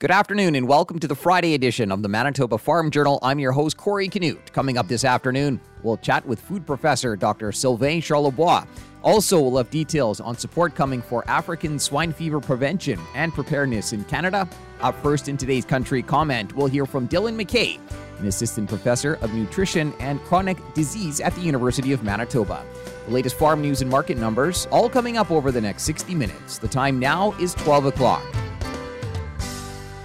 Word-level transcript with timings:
Good 0.00 0.10
afternoon 0.10 0.54
and 0.54 0.66
welcome 0.66 0.98
to 1.00 1.06
the 1.06 1.14
Friday 1.14 1.52
edition 1.52 1.92
of 1.92 2.02
the 2.02 2.08
Manitoba 2.08 2.56
Farm 2.56 2.90
Journal. 2.90 3.18
I'm 3.22 3.38
your 3.38 3.52
host, 3.52 3.76
Corey 3.76 4.08
Canute. 4.08 4.50
Coming 4.54 4.78
up 4.78 4.88
this 4.88 5.04
afternoon, 5.04 5.60
we'll 5.82 5.98
chat 5.98 6.24
with 6.24 6.40
food 6.40 6.66
professor 6.66 7.16
Dr. 7.16 7.52
Sylvain 7.52 8.00
Charlebois. 8.00 8.66
Also, 9.02 9.38
we'll 9.38 9.58
have 9.58 9.68
details 9.68 10.18
on 10.18 10.38
support 10.38 10.74
coming 10.74 11.02
for 11.02 11.22
African 11.28 11.78
swine 11.78 12.14
fever 12.14 12.40
prevention 12.40 12.98
and 13.14 13.34
preparedness 13.34 13.92
in 13.92 14.02
Canada. 14.04 14.48
Up 14.80 14.98
first 15.02 15.28
in 15.28 15.36
today's 15.36 15.66
country 15.66 16.02
comment, 16.02 16.56
we'll 16.56 16.66
hear 16.66 16.86
from 16.86 17.06
Dylan 17.06 17.38
McKay, 17.38 17.78
an 18.20 18.26
assistant 18.26 18.70
professor 18.70 19.18
of 19.20 19.34
nutrition 19.34 19.92
and 20.00 20.18
chronic 20.22 20.56
disease 20.72 21.20
at 21.20 21.34
the 21.34 21.42
University 21.42 21.92
of 21.92 22.02
Manitoba. 22.02 22.64
The 23.04 23.12
latest 23.12 23.36
farm 23.36 23.60
news 23.60 23.82
and 23.82 23.90
market 23.90 24.16
numbers, 24.16 24.66
all 24.70 24.88
coming 24.88 25.18
up 25.18 25.30
over 25.30 25.52
the 25.52 25.60
next 25.60 25.82
60 25.82 26.14
minutes. 26.14 26.56
The 26.56 26.68
time 26.68 26.98
now 26.98 27.32
is 27.32 27.52
12 27.52 27.84
o'clock. 27.84 28.24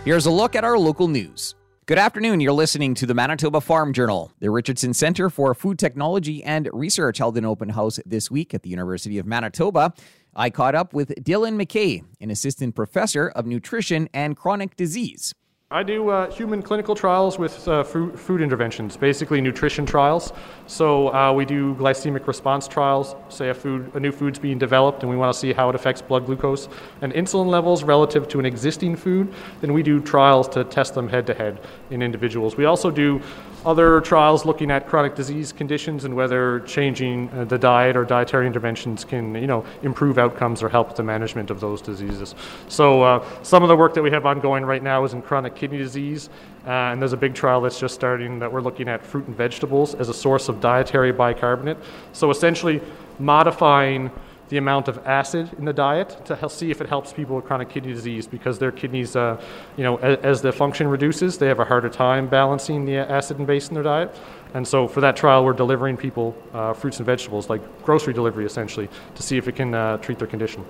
Here's 0.06 0.28
a 0.28 0.32
look 0.32 0.56
at 0.56 0.64
our 0.64 0.78
local 0.78 1.08
news. 1.08 1.56
Good 1.88 1.98
afternoon. 1.98 2.40
You're 2.40 2.54
listening 2.54 2.94
to 2.94 3.08
the 3.08 3.16
Manitoba 3.16 3.60
Farm 3.60 3.92
Journal. 3.92 4.32
The 4.40 4.52
Richardson 4.52 4.94
Center 4.94 5.32
for 5.32 5.56
Food 5.56 5.80
Technology 5.80 6.44
and 6.44 6.70
Research 6.72 7.18
held 7.18 7.40
an 7.40 7.46
open 7.46 7.70
house 7.70 8.00
this 8.06 8.30
week 8.30 8.54
at 8.54 8.62
the 8.62 8.70
University 8.70 9.18
of 9.18 9.26
Manitoba. 9.26 9.96
I 10.36 10.52
caught 10.52 10.76
up 10.76 10.94
with 10.94 11.10
Dylan 11.24 11.60
McKay, 11.60 12.04
an 12.22 12.30
assistant 12.30 12.76
professor 12.76 13.30
of 13.30 13.48
nutrition 13.48 14.08
and 14.14 14.38
chronic 14.38 14.76
disease. 14.76 15.34
I 15.76 15.84
do 15.84 16.08
uh, 16.08 16.32
human 16.32 16.62
clinical 16.62 16.96
trials 16.96 17.38
with 17.38 17.68
uh, 17.68 17.84
food, 17.84 18.18
food, 18.18 18.40
interventions, 18.42 18.96
basically 18.96 19.42
nutrition 19.42 19.86
trials. 19.86 20.32
So 20.68 21.14
uh, 21.14 21.34
we 21.34 21.44
do 21.44 21.76
glycemic 21.76 22.28
response 22.28 22.66
trials. 22.66 23.14
Say 23.28 23.50
a 23.50 23.54
food, 23.54 23.92
a 23.94 24.00
new 24.00 24.14
food's 24.14 24.40
being 24.40 24.58
developed, 24.58 25.04
and 25.04 25.10
we 25.10 25.18
want 25.18 25.34
to 25.34 25.38
see 25.38 25.52
how 25.52 25.68
it 25.68 25.76
affects 25.76 26.02
blood 26.02 26.28
glucose 26.28 26.70
and 27.02 27.12
insulin 27.12 27.48
levels 27.48 27.84
relative 27.84 28.26
to 28.30 28.40
an 28.40 28.46
existing 28.46 28.96
food. 28.96 29.34
Then 29.60 29.74
we 29.74 29.84
do 29.84 30.00
trials 30.00 30.48
to 30.50 30.64
test 30.64 30.94
them 30.94 31.10
head 31.10 31.28
to 31.28 31.34
head 31.34 31.60
in 31.90 32.02
individuals. 32.02 32.56
We 32.56 32.64
also 32.64 32.90
do 32.90 33.22
other 33.66 34.00
trials 34.00 34.46
looking 34.46 34.72
at 34.72 34.88
chronic 34.88 35.14
disease 35.16 35.52
conditions 35.52 36.06
and 36.06 36.16
whether 36.16 36.62
changing 36.62 37.30
uh, 37.32 37.46
the 37.46 37.58
diet 37.58 37.98
or 37.98 38.06
dietary 38.06 38.48
interventions 38.48 39.04
can, 39.04 39.36
you 39.36 39.48
know, 39.48 39.66
improve 39.82 40.20
outcomes 40.20 40.64
or 40.64 40.70
help 40.70 40.96
the 40.96 41.04
management 41.04 41.50
of 41.50 41.60
those 41.60 41.82
diseases. 41.82 42.34
So 42.70 43.02
uh, 43.02 43.28
some 43.44 43.64
of 43.64 43.68
the 43.68 43.76
work 43.76 43.94
that 43.96 44.04
we 44.04 44.12
have 44.12 44.26
ongoing 44.26 44.64
right 44.64 44.84
now 44.84 45.04
is 45.04 45.14
in 45.14 45.22
chronic 45.22 45.56
kidney 45.66 45.80
disease, 45.80 46.30
uh, 46.68 46.70
and 46.70 47.02
there's 47.02 47.14
a 47.14 47.18
big 47.18 47.34
trial 47.34 47.60
that's 47.60 47.80
just 47.80 47.96
starting 47.96 48.38
that 48.38 48.52
we're 48.52 48.62
looking 48.62 48.88
at 48.88 49.04
fruit 49.04 49.26
and 49.26 49.36
vegetables 49.36 49.96
as 49.96 50.10
a 50.10 50.14
source 50.14 50.48
of 50.48 50.62
dietary 50.62 51.12
bicarbonate. 51.12 51.78
So 52.14 52.30
essentially 52.30 52.82
modifying 53.18 54.12
the 54.50 54.58
amount 54.58 54.88
of 54.88 55.00
acid 55.08 55.50
in 55.58 55.66
the 55.66 55.74
diet 55.74 56.24
to 56.24 56.48
see 56.48 56.70
if 56.70 56.80
it 56.82 56.88
helps 56.88 57.12
people 57.12 57.36
with 57.36 57.46
chronic 57.46 57.68
kidney 57.68 57.94
disease 57.94 58.28
because 58.28 58.60
their 58.60 58.72
kidneys, 58.72 59.16
uh, 59.16 59.42
you 59.76 59.84
know, 59.84 59.98
as, 59.98 60.20
as, 60.20 60.42
the 60.44 60.52
function 60.52 60.88
reduces, 60.88 61.40
they 61.40 61.48
have 61.48 61.60
a 61.60 61.66
harder 61.66 61.90
time 61.90 62.28
balancing 62.28 62.86
the 62.86 62.98
acid 62.98 63.40
and 63.40 63.48
base 63.48 63.70
in 63.70 63.74
their 63.74 63.82
diet. 63.82 64.16
And 64.54 64.68
so 64.68 64.88
for 64.88 65.02
that 65.02 65.16
trial, 65.16 65.44
we're 65.44 65.54
delivering 65.54 65.98
people 65.98 66.36
uh, 66.54 66.74
fruits 66.74 66.98
and 66.98 67.08
vegetables, 67.08 67.50
like 67.50 67.62
grocery 67.84 68.14
delivery 68.14 68.46
essentially, 68.46 68.88
to 69.16 69.24
see 69.24 69.38
if 69.38 69.48
it 69.48 69.56
can 69.56 69.74
uh, 69.74 69.98
treat 69.98 70.20
their 70.20 70.28
condition. 70.28 70.64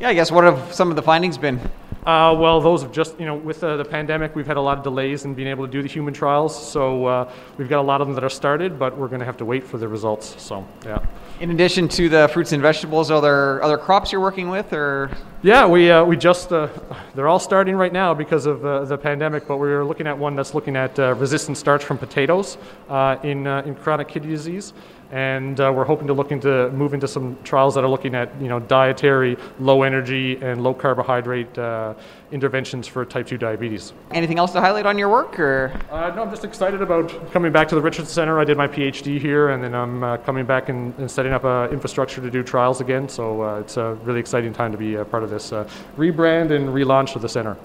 Yeah, 0.00 0.08
I 0.08 0.14
guess 0.14 0.32
what 0.32 0.44
have 0.44 0.72
some 0.72 0.88
of 0.88 0.96
the 0.96 1.02
findings 1.02 1.36
been? 1.36 1.60
Uh, 2.06 2.34
well, 2.38 2.62
those 2.62 2.80
have 2.82 2.92
just, 2.92 3.18
you 3.20 3.26
know, 3.26 3.34
with 3.34 3.62
uh, 3.62 3.76
the 3.76 3.84
pandemic, 3.84 4.34
we've 4.34 4.46
had 4.46 4.56
a 4.56 4.60
lot 4.60 4.78
of 4.78 4.84
delays 4.84 5.26
in 5.26 5.34
being 5.34 5.48
able 5.48 5.66
to 5.66 5.70
do 5.70 5.82
the 5.82 5.88
human 5.88 6.14
trials. 6.14 6.70
So 6.70 7.04
uh, 7.04 7.32
we've 7.58 7.68
got 7.68 7.80
a 7.80 7.82
lot 7.82 8.00
of 8.00 8.08
them 8.08 8.14
that 8.14 8.24
are 8.24 8.30
started, 8.30 8.78
but 8.78 8.96
we're 8.96 9.08
going 9.08 9.20
to 9.20 9.26
have 9.26 9.36
to 9.38 9.44
wait 9.44 9.64
for 9.64 9.76
the 9.76 9.86
results. 9.86 10.40
So, 10.42 10.66
yeah. 10.84 11.04
In 11.40 11.50
addition 11.50 11.88
to 11.88 12.08
the 12.08 12.28
fruits 12.28 12.52
and 12.52 12.62
vegetables, 12.62 13.10
are 13.10 13.20
there 13.20 13.62
other 13.62 13.76
crops 13.76 14.12
you're 14.12 14.20
working 14.20 14.48
with, 14.48 14.72
or? 14.72 15.10
Yeah, 15.42 15.66
we, 15.66 15.90
uh, 15.90 16.04
we 16.04 16.16
just, 16.16 16.52
uh, 16.52 16.68
they're 17.14 17.28
all 17.28 17.38
starting 17.38 17.76
right 17.76 17.92
now 17.92 18.14
because 18.14 18.46
of 18.46 18.64
uh, 18.64 18.84
the 18.84 18.96
pandemic, 18.96 19.46
but 19.46 19.58
we're 19.58 19.84
looking 19.84 20.06
at 20.06 20.16
one 20.16 20.36
that's 20.36 20.54
looking 20.54 20.76
at 20.76 20.96
resistant 20.98 21.58
starch 21.58 21.84
from 21.84 21.98
potatoes 21.98 22.56
in, 23.22 23.46
in 23.46 23.74
chronic 23.74 24.08
kidney 24.08 24.30
disease 24.30 24.72
and 25.10 25.58
uh, 25.58 25.72
we're 25.74 25.84
hoping 25.84 26.06
to 26.06 26.12
look 26.12 26.30
into 26.30 26.70
move 26.70 26.94
into 26.94 27.08
some 27.08 27.36
trials 27.42 27.74
that 27.74 27.82
are 27.82 27.88
looking 27.88 28.14
at 28.14 28.30
you 28.40 28.48
know 28.48 28.60
dietary, 28.60 29.36
low 29.58 29.82
energy, 29.82 30.36
and 30.40 30.62
low 30.62 30.72
carbohydrate 30.72 31.56
uh, 31.58 31.94
interventions 32.30 32.86
for 32.86 33.04
type 33.04 33.26
two 33.26 33.36
diabetes. 33.36 33.92
Anything 34.12 34.38
else 34.38 34.52
to 34.52 34.60
highlight 34.60 34.86
on 34.86 34.98
your 34.98 35.08
work, 35.08 35.38
or? 35.38 35.72
Uh, 35.90 36.12
no, 36.14 36.22
I'm 36.22 36.30
just 36.30 36.44
excited 36.44 36.80
about 36.80 37.32
coming 37.32 37.50
back 37.50 37.68
to 37.68 37.74
the 37.74 37.80
Richardson 37.80 38.12
Center. 38.12 38.38
I 38.38 38.44
did 38.44 38.56
my 38.56 38.68
PhD 38.68 39.18
here, 39.20 39.50
and 39.50 39.62
then 39.62 39.74
I'm 39.74 40.04
uh, 40.04 40.16
coming 40.18 40.46
back 40.46 40.68
and, 40.68 40.96
and, 40.98 41.10
setting 41.10 41.32
up 41.32 41.44
an 41.44 41.70
infrastructure 41.70 42.20
to 42.20 42.30
do 42.30 42.42
trials 42.42 42.80
again. 42.80 43.08
So 43.08 43.42
uh, 43.42 43.60
it's 43.60 43.76
a 43.76 43.94
really 44.04 44.20
exciting 44.20 44.52
time 44.52 44.70
to 44.70 44.78
be 44.78 44.94
a 44.94 45.04
part 45.04 45.24
of 45.24 45.30
this 45.30 45.52
uh, 45.52 45.68
rebrand 45.96 46.52
and 46.52 46.68
relaunch 46.68 47.16
of 47.16 47.22
the 47.22 47.28
center. 47.28 47.56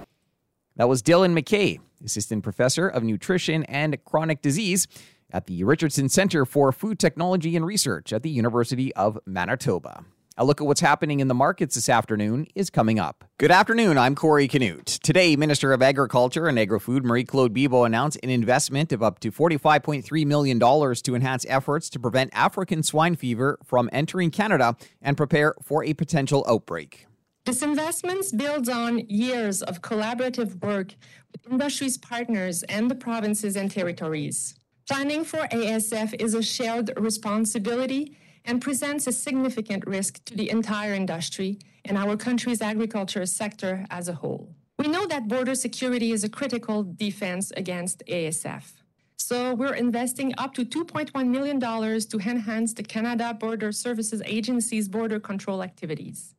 That 0.76 0.88
was 0.88 1.02
Dylan 1.02 1.38
McKay, 1.38 1.80
assistant 2.04 2.42
professor 2.42 2.88
of 2.88 3.02
nutrition 3.02 3.64
and 3.64 3.96
chronic 4.04 4.42
disease 4.42 4.88
at 5.32 5.46
the 5.46 5.64
Richardson 5.64 6.08
Center 6.08 6.44
for 6.44 6.72
Food 6.72 6.98
Technology 6.98 7.56
and 7.56 7.66
Research 7.66 8.12
at 8.12 8.22
the 8.22 8.30
University 8.30 8.94
of 8.94 9.18
Manitoba. 9.26 10.04
A 10.38 10.44
look 10.44 10.60
at 10.60 10.66
what's 10.66 10.82
happening 10.82 11.20
in 11.20 11.28
the 11.28 11.34
markets 11.34 11.76
this 11.76 11.88
afternoon 11.88 12.46
is 12.54 12.68
coming 12.68 12.98
up. 12.98 13.24
Good 13.38 13.50
afternoon, 13.50 13.96
I'm 13.96 14.14
Corey 14.14 14.48
Canute. 14.48 14.84
Today, 15.02 15.34
Minister 15.34 15.72
of 15.72 15.80
Agriculture 15.80 16.46
and 16.46 16.58
Agri-Food 16.58 17.06
Marie-Claude 17.06 17.54
Bibeau 17.54 17.86
announced 17.86 18.18
an 18.22 18.28
investment 18.28 18.92
of 18.92 19.02
up 19.02 19.18
to 19.20 19.32
$45.3 19.32 20.26
million 20.26 20.58
to 20.60 21.14
enhance 21.14 21.46
efforts 21.48 21.88
to 21.88 21.98
prevent 21.98 22.30
African 22.34 22.82
swine 22.82 23.16
fever 23.16 23.58
from 23.64 23.88
entering 23.92 24.30
Canada 24.30 24.76
and 25.00 25.16
prepare 25.16 25.54
for 25.62 25.82
a 25.82 25.94
potential 25.94 26.44
outbreak. 26.46 27.06
This 27.46 27.62
investment 27.62 28.26
builds 28.36 28.68
on 28.68 29.08
years 29.08 29.62
of 29.62 29.80
collaborative 29.80 30.62
work 30.62 30.96
with 31.32 31.50
industry's 31.50 31.96
partners 31.96 32.62
and 32.64 32.90
the 32.90 32.94
provinces 32.94 33.56
and 33.56 33.70
territories. 33.70 34.55
Planning 34.88 35.24
for 35.24 35.48
ASF 35.48 36.14
is 36.20 36.34
a 36.34 36.42
shared 36.42 36.92
responsibility 36.96 38.16
and 38.44 38.62
presents 38.62 39.08
a 39.08 39.12
significant 39.12 39.84
risk 39.84 40.24
to 40.26 40.36
the 40.36 40.48
entire 40.48 40.94
industry 40.94 41.58
and 41.86 41.98
our 41.98 42.16
country's 42.16 42.62
agriculture 42.62 43.26
sector 43.26 43.84
as 43.90 44.08
a 44.08 44.12
whole. 44.12 44.54
We 44.78 44.86
know 44.86 45.04
that 45.06 45.26
border 45.26 45.56
security 45.56 46.12
is 46.12 46.22
a 46.22 46.28
critical 46.28 46.84
defense 46.84 47.50
against 47.56 48.04
ASF. 48.06 48.74
So 49.16 49.54
we're 49.54 49.74
investing 49.74 50.32
up 50.38 50.54
to 50.54 50.64
$2.1 50.64 51.26
million 51.26 51.58
to 51.58 52.18
enhance 52.30 52.72
the 52.72 52.84
Canada 52.84 53.34
Border 53.34 53.72
Services 53.72 54.22
Agency's 54.24 54.86
border 54.86 55.18
control 55.18 55.64
activities. 55.64 56.35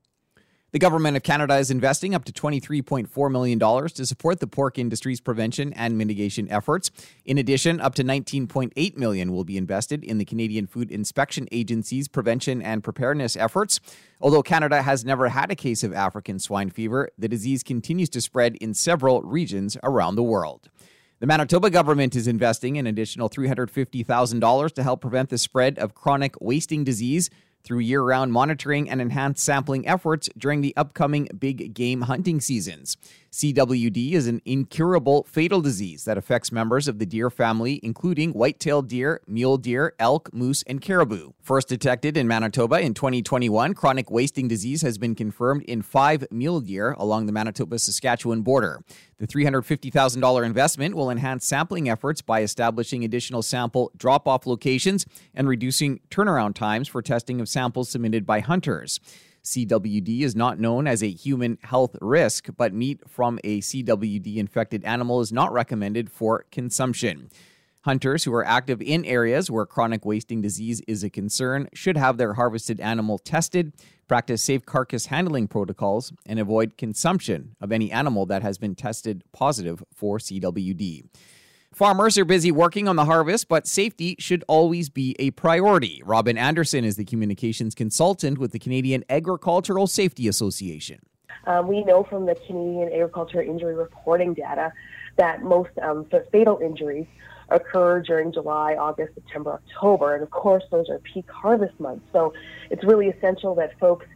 The 0.73 0.79
government 0.79 1.15
of 1.15 1.23
Canada 1.23 1.55
is 1.55 1.71
investing 1.71 2.13
up 2.13 2.25
to 2.25 2.33
$23.4 2.33 3.31
million 3.31 3.57
to 3.57 4.05
support 4.05 4.41
the 4.41 4.47
pork 4.47 4.77
industry's 4.77 5.21
prevention 5.21 5.71
and 5.71 5.97
mitigation 5.97 6.51
efforts. 6.51 6.91
In 7.23 7.37
addition, 7.37 7.79
up 7.79 7.95
to 7.95 8.03
19.8 8.03 8.97
million 8.97 9.31
will 9.31 9.45
be 9.45 9.55
invested 9.55 10.03
in 10.03 10.17
the 10.17 10.25
Canadian 10.25 10.67
Food 10.67 10.91
Inspection 10.91 11.47
Agency's 11.53 12.09
prevention 12.09 12.61
and 12.61 12.83
preparedness 12.83 13.37
efforts. 13.37 13.79
Although 14.19 14.43
Canada 14.43 14.81
has 14.81 15.05
never 15.05 15.29
had 15.29 15.51
a 15.51 15.55
case 15.55 15.85
of 15.85 15.93
African 15.93 16.37
swine 16.37 16.69
fever, 16.69 17.11
the 17.17 17.29
disease 17.29 17.63
continues 17.63 18.09
to 18.09 18.19
spread 18.19 18.57
in 18.57 18.73
several 18.73 19.21
regions 19.21 19.77
around 19.83 20.15
the 20.15 20.23
world. 20.23 20.69
The 21.19 21.27
Manitoba 21.27 21.69
government 21.69 22.13
is 22.13 22.27
investing 22.27 22.77
an 22.77 22.85
additional 22.85 23.29
$350,000 23.29 24.71
to 24.73 24.83
help 24.83 24.99
prevent 24.99 25.29
the 25.29 25.37
spread 25.37 25.79
of 25.79 25.95
chronic 25.95 26.35
wasting 26.41 26.83
disease 26.83 27.29
through 27.67 27.79
year 27.79 28.01
round 28.01 28.31
monitoring 28.31 28.89
and 28.89 29.01
enhanced 29.01 29.43
sampling 29.43 29.85
efforts 29.85 30.29
during 30.37 30.61
the 30.61 30.73
upcoming 30.77 31.27
big 31.37 31.73
game 31.73 32.01
hunting 32.01 32.39
seasons. 32.39 32.95
CWD 33.37 34.13
is 34.13 34.25
an 34.25 34.41
incurable 34.45 35.21
fatal 35.29 35.61
disease 35.61 36.05
that 36.05 36.17
affects 36.17 36.51
members 36.51 36.87
of 36.87 36.97
the 36.97 37.05
deer 37.05 37.29
family, 37.29 37.79
including 37.83 38.31
white 38.31 38.59
tailed 38.59 38.87
deer, 38.87 39.21
mule 39.27 39.59
deer, 39.59 39.93
elk, 39.99 40.33
moose, 40.33 40.63
and 40.63 40.81
caribou. 40.81 41.33
First 41.39 41.67
detected 41.67 42.17
in 42.17 42.27
Manitoba 42.27 42.79
in 42.79 42.95
2021, 42.95 43.75
chronic 43.75 44.09
wasting 44.09 44.47
disease 44.47 44.81
has 44.81 44.97
been 44.97 45.13
confirmed 45.13 45.61
in 45.65 45.83
five 45.83 46.25
mule 46.31 46.61
deer 46.61 46.93
along 46.97 47.27
the 47.27 47.31
Manitoba 47.31 47.77
Saskatchewan 47.77 48.41
border. 48.41 48.81
The 49.19 49.27
$350,000 49.27 50.43
investment 50.43 50.95
will 50.95 51.11
enhance 51.11 51.45
sampling 51.45 51.87
efforts 51.87 52.23
by 52.23 52.41
establishing 52.41 53.03
additional 53.03 53.43
sample 53.43 53.91
drop 53.95 54.27
off 54.27 54.47
locations 54.47 55.05
and 55.35 55.47
reducing 55.47 55.99
turnaround 56.09 56.55
times 56.55 56.87
for 56.87 57.03
testing 57.03 57.39
of 57.39 57.47
samples 57.47 57.89
submitted 57.89 58.25
by 58.25 58.39
hunters. 58.39 58.99
CWD 59.47 60.21
is 60.21 60.35
not 60.35 60.59
known 60.59 60.87
as 60.87 61.01
a 61.01 61.09
human 61.09 61.57
health 61.63 61.95
risk, 62.01 62.49
but 62.57 62.73
meat 62.73 63.01
from 63.07 63.39
a 63.43 63.61
CWD 63.61 64.35
infected 64.35 64.83
animal 64.83 65.21
is 65.21 65.31
not 65.31 65.53
recommended 65.53 66.11
for 66.11 66.45
consumption. 66.51 67.29
Hunters 67.81 68.25
who 68.25 68.33
are 68.33 68.45
active 68.45 68.81
in 68.81 69.05
areas 69.05 69.49
where 69.49 69.65
chronic 69.65 70.03
wasting 70.03 70.41
disease 70.41 70.81
is 70.89 71.05
a 71.05 71.09
concern 71.09 71.69
should 71.73 71.95
have 71.95 72.17
their 72.17 72.33
harvested 72.33 72.81
animal 72.81 73.17
tested, 73.17 73.71
practice 74.09 74.43
safe 74.43 74.65
carcass 74.65 75.05
handling 75.05 75.47
protocols, 75.47 76.11
and 76.25 76.37
avoid 76.37 76.77
consumption 76.77 77.55
of 77.61 77.71
any 77.71 77.89
animal 77.89 78.25
that 78.25 78.41
has 78.41 78.57
been 78.57 78.75
tested 78.75 79.23
positive 79.31 79.81
for 79.95 80.17
CWD. 80.17 81.05
Farmers 81.77 82.17
are 82.17 82.25
busy 82.25 82.51
working 82.51 82.87
on 82.87 82.95
the 82.95 83.05
harvest, 83.05 83.47
but 83.47 83.67
safety 83.67 84.15
should 84.17 84.43
always 84.47 84.89
be 84.89 85.15
a 85.19 85.29
priority. 85.29 86.01
Robin 86.03 86.35
Anderson 86.35 86.83
is 86.83 86.95
the 86.95 87.05
communications 87.05 87.75
consultant 87.75 88.39
with 88.39 88.51
the 88.51 88.57
Canadian 88.57 89.05
Agricultural 89.11 89.85
Safety 89.85 90.27
Association. 90.27 90.97
Um, 91.45 91.67
we 91.67 91.83
know 91.83 92.03
from 92.03 92.25
the 92.25 92.33
Canadian 92.47 92.91
Agriculture 92.91 93.43
Injury 93.43 93.75
Reporting 93.75 94.33
data 94.33 94.73
that 95.17 95.43
most 95.43 95.69
um, 95.83 96.07
fatal 96.31 96.57
injuries 96.63 97.05
occur 97.49 98.01
during 98.01 98.33
July, 98.33 98.73
August, 98.73 99.13
September, 99.13 99.53
October. 99.53 100.15
And 100.15 100.23
of 100.23 100.31
course, 100.31 100.63
those 100.71 100.89
are 100.89 100.97
peak 100.97 101.29
harvest 101.29 101.79
months. 101.79 102.07
So 102.11 102.33
it's 102.71 102.83
really 102.83 103.09
essential 103.09 103.53
that 103.53 103.77
folks, 103.79 104.07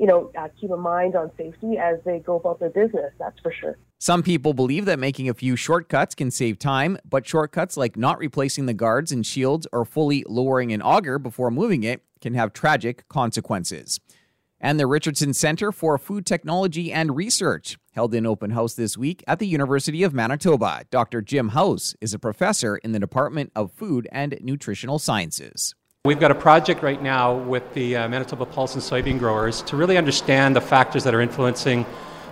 you 0.00 0.06
know, 0.06 0.32
uh, 0.36 0.48
keep 0.60 0.70
a 0.70 0.76
mind 0.76 1.14
on 1.14 1.30
safety 1.36 1.76
as 1.78 1.98
they 2.04 2.18
go 2.18 2.36
about 2.36 2.58
their 2.58 2.70
business. 2.70 3.12
That's 3.18 3.38
for 3.40 3.52
sure. 3.52 3.78
Some 3.98 4.22
people 4.22 4.54
believe 4.54 4.86
that 4.86 4.98
making 4.98 5.28
a 5.28 5.34
few 5.34 5.56
shortcuts 5.56 6.14
can 6.14 6.30
save 6.30 6.58
time, 6.58 6.96
but 7.08 7.26
shortcuts 7.26 7.76
like 7.76 7.96
not 7.96 8.18
replacing 8.18 8.66
the 8.66 8.74
guards 8.74 9.12
and 9.12 9.24
shields 9.24 9.66
or 9.72 9.84
fully 9.84 10.24
lowering 10.26 10.72
an 10.72 10.80
auger 10.80 11.18
before 11.18 11.50
moving 11.50 11.84
it 11.84 12.02
can 12.20 12.34
have 12.34 12.52
tragic 12.52 13.06
consequences 13.08 14.00
and 14.60 14.78
the 14.78 14.86
Richardson 14.86 15.32
Center 15.32 15.72
for 15.72 15.96
Food 15.96 16.26
Technology 16.26 16.92
and 16.92 17.16
Research 17.16 17.78
held 17.92 18.14
an 18.14 18.26
open 18.26 18.50
house 18.50 18.74
this 18.74 18.96
week 18.96 19.24
at 19.26 19.38
the 19.38 19.46
University 19.46 20.02
of 20.02 20.12
Manitoba. 20.12 20.84
Dr. 20.90 21.22
Jim 21.22 21.50
House 21.50 21.94
is 22.00 22.12
a 22.12 22.18
professor 22.18 22.76
in 22.76 22.92
the 22.92 22.98
Department 22.98 23.50
of 23.56 23.72
Food 23.72 24.06
and 24.12 24.36
Nutritional 24.42 24.98
Sciences. 24.98 25.74
We've 26.06 26.18
got 26.18 26.30
a 26.30 26.34
project 26.34 26.82
right 26.82 27.02
now 27.02 27.34
with 27.34 27.74
the 27.74 27.96
uh, 27.96 28.08
Manitoba 28.08 28.46
pulse 28.46 28.72
and 28.72 28.82
soybean 28.82 29.18
growers 29.18 29.60
to 29.64 29.76
really 29.76 29.98
understand 29.98 30.56
the 30.56 30.60
factors 30.62 31.04
that 31.04 31.14
are 31.14 31.20
influencing 31.20 31.84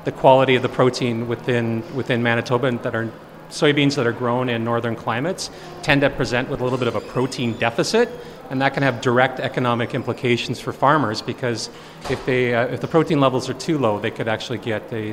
the 0.06 0.12
quality 0.12 0.54
of 0.54 0.62
the 0.62 0.70
protein 0.70 1.28
within 1.28 1.84
within 1.94 2.22
Manitoba 2.22 2.68
and 2.68 2.82
that 2.82 2.94
are 2.94 3.12
soybeans 3.50 3.94
that 3.96 4.06
are 4.06 4.12
grown 4.12 4.48
in 4.48 4.64
northern 4.64 4.96
climates 4.96 5.50
tend 5.82 6.00
to 6.00 6.08
present 6.08 6.48
with 6.48 6.62
a 6.62 6.64
little 6.64 6.78
bit 6.78 6.88
of 6.88 6.96
a 6.96 7.00
protein 7.02 7.58
deficit 7.58 8.08
and 8.50 8.62
that 8.62 8.74
can 8.74 8.82
have 8.82 9.00
direct 9.00 9.40
economic 9.40 9.94
implications 9.94 10.60
for 10.60 10.72
farmers 10.72 11.22
because 11.22 11.70
if, 12.10 12.24
they, 12.26 12.54
uh, 12.54 12.66
if 12.66 12.80
the 12.80 12.88
protein 12.88 13.20
levels 13.20 13.48
are 13.48 13.54
too 13.54 13.78
low, 13.78 13.98
they 13.98 14.10
could 14.10 14.28
actually 14.28 14.58
get 14.58 14.90
a, 14.92 15.10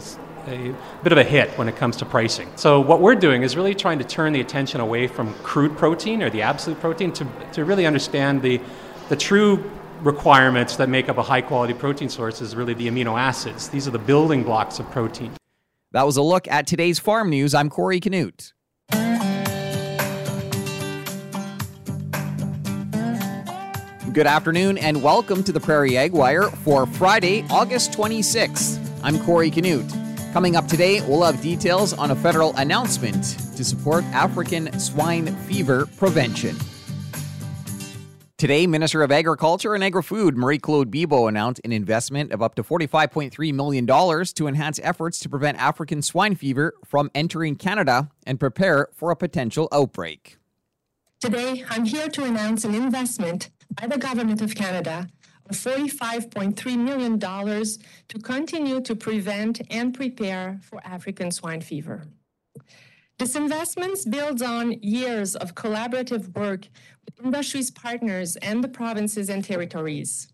a 0.48 0.76
bit 1.04 1.12
of 1.12 1.18
a 1.18 1.24
hit 1.24 1.50
when 1.58 1.68
it 1.68 1.76
comes 1.76 1.98
to 1.98 2.06
pricing. 2.06 2.50
So, 2.56 2.80
what 2.80 3.02
we're 3.02 3.16
doing 3.16 3.44
is 3.44 3.56
really 3.56 3.76
trying 3.76 4.00
to 4.00 4.06
turn 4.06 4.34
the 4.34 4.42
attention 4.42 4.80
away 4.80 5.08
from 5.08 5.34
crude 5.36 5.78
protein 5.78 6.22
or 6.24 6.30
the 6.30 6.42
absolute 6.42 6.80
protein 6.80 7.12
to, 7.14 7.28
to 7.54 7.66
really 7.66 7.86
understand 7.86 8.42
the, 8.42 8.62
the 9.10 9.16
true 9.16 9.70
requirements 10.02 10.76
that 10.78 10.90
make 10.90 11.10
up 11.10 11.18
a 11.18 11.24
high 11.24 11.42
quality 11.42 11.74
protein 11.74 12.10
source 12.10 12.42
is 12.42 12.56
really 12.56 12.74
the 12.74 12.88
amino 12.88 13.20
acids. 13.20 13.70
These 13.70 13.88
are 13.88 13.92
the 13.92 14.00
building 14.00 14.44
blocks 14.44 14.80
of 14.80 14.90
protein. 14.92 15.31
That 15.92 16.06
was 16.06 16.18
a 16.18 16.22
look 16.22 16.48
at 16.48 16.68
today's 16.68 17.00
farm 17.00 17.30
news. 17.30 17.54
I'm 17.54 17.70
Corey 17.70 18.00
Canute. 18.00 18.54
Good 24.16 24.28
afternoon 24.28 24.78
and 24.78 25.04
welcome 25.04 25.44
to 25.44 25.52
the 25.52 25.60
Prairie 25.60 25.98
Ag 25.98 26.14
Wire 26.14 26.44
for 26.44 26.86
Friday, 26.86 27.46
August 27.50 27.92
26th. 27.92 28.80
I'm 29.04 29.20
Corey 29.26 29.52
Canute. 29.52 29.92
Coming 30.32 30.56
up 30.56 30.70
today, 30.70 31.02
we'll 31.02 31.24
have 31.24 31.42
details 31.42 31.92
on 31.92 32.12
a 32.12 32.16
federal 32.16 32.56
announcement 32.56 33.22
to 33.58 33.66
support 33.66 34.06
African 34.14 34.72
swine 34.80 35.36
fever 35.48 35.86
prevention. 35.98 36.56
Today, 38.38 38.66
Minister 38.66 39.04
of 39.04 39.12
Agriculture 39.12 39.76
and 39.76 39.84
Agri-Food 39.84 40.38
Marie 40.38 40.60
Claude 40.60 40.90
Bibeau 40.90 41.28
announced 41.28 41.60
an 41.66 41.74
investment 41.74 42.32
of 42.32 42.42
up 42.42 42.56
to 42.56 42.64
$45.3 42.64 43.54
million 43.54 43.86
to 43.86 44.48
enhance 44.48 44.80
efforts 44.82 45.20
to 45.20 45.28
prevent 45.28 45.58
African 45.58 46.02
swine 46.02 46.36
fever 46.36 46.74
from 46.86 47.12
entering 47.14 47.58
Canada 47.58 48.10
and 48.26 48.40
prepare 48.40 48.88
for 48.94 49.12
a 49.12 49.18
potential 49.18 49.68
outbreak. 49.74 50.38
Today, 51.20 51.66
I'm 51.70 51.84
here 51.84 52.08
to 52.08 52.24
announce 52.24 52.64
an 52.64 52.76
investment 52.76 53.50
by 53.72 53.88
the 53.88 53.98
Government 53.98 54.42
of 54.42 54.56
Canada 54.56 55.08
of 55.50 55.56
$45.3 55.56 56.78
million 56.78 57.20
to 57.20 58.20
continue 58.24 58.82
to 58.82 58.96
prevent 58.96 59.62
and 59.70 59.94
prepare 59.94 60.60
for 60.64 60.82
African 60.86 61.32
swine 61.32 61.62
fever. 61.62 62.04
This 63.18 63.36
investment 63.36 64.00
builds 64.10 64.42
on 64.42 64.74
years 64.82 65.36
of 65.36 65.56
collaborative 65.56 66.36
work 66.36 66.68
with 67.06 67.24
industry's 67.24 67.72
partners 67.72 68.36
and 68.38 68.64
the 68.64 68.68
provinces 68.68 69.30
and 69.30 69.44
territories. 69.44 70.28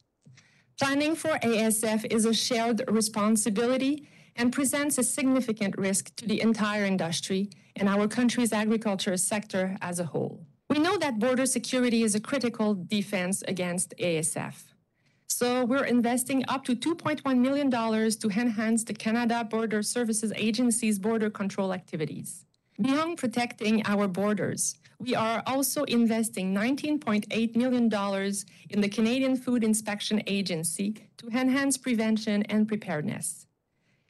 Planning 0.80 1.16
for 1.16 1.38
ASF 1.44 2.12
is 2.12 2.26
a 2.26 2.34
shared 2.34 2.84
responsibility 2.88 4.08
and 4.36 4.52
presents 4.52 4.98
a 4.98 5.04
significant 5.04 5.78
risk 5.78 6.16
to 6.16 6.28
the 6.28 6.42
entire 6.42 6.86
industry 6.86 7.50
and 7.76 7.88
our 7.88 8.08
country's 8.08 8.54
agriculture 8.54 9.16
sector 9.18 9.78
as 9.82 10.00
a 10.00 10.06
whole. 10.06 10.44
We 10.72 10.80
know 10.80 10.96
that 11.00 11.20
border 11.20 11.46
security 11.46 12.02
is 12.02 12.16
a 12.16 12.22
critical 12.22 12.76
defense 12.76 13.44
against 13.46 13.94
ASF. 14.00 14.56
So 15.28 15.66
we're 15.66 15.84
investing 15.84 16.46
up 16.48 16.64
to 16.64 16.78
$2.1 16.78 17.38
million 17.40 17.70
to 17.70 18.28
enhance 18.40 18.86
the 18.86 18.94
Canada 18.94 19.44
Border 19.44 19.84
Services 19.84 20.32
Agency's 20.34 20.98
border 20.98 21.30
control 21.30 21.74
activities. 21.74 22.46
Beyond 22.82 23.18
protecting 23.18 23.86
our 23.86 24.08
borders, 24.08 24.76
we 24.98 25.14
are 25.14 25.44
also 25.46 25.84
investing 25.84 26.56
$19.8 26.56 27.56
million 27.58 27.86
in 28.70 28.80
the 28.80 28.88
Canadian 28.88 29.36
Food 29.36 29.66
Inspection 29.66 30.24
Agency 30.26 30.96
to 31.18 31.28
enhance 31.38 31.76
prevention 31.78 32.44
and 32.44 32.66
preparedness. 32.66 33.46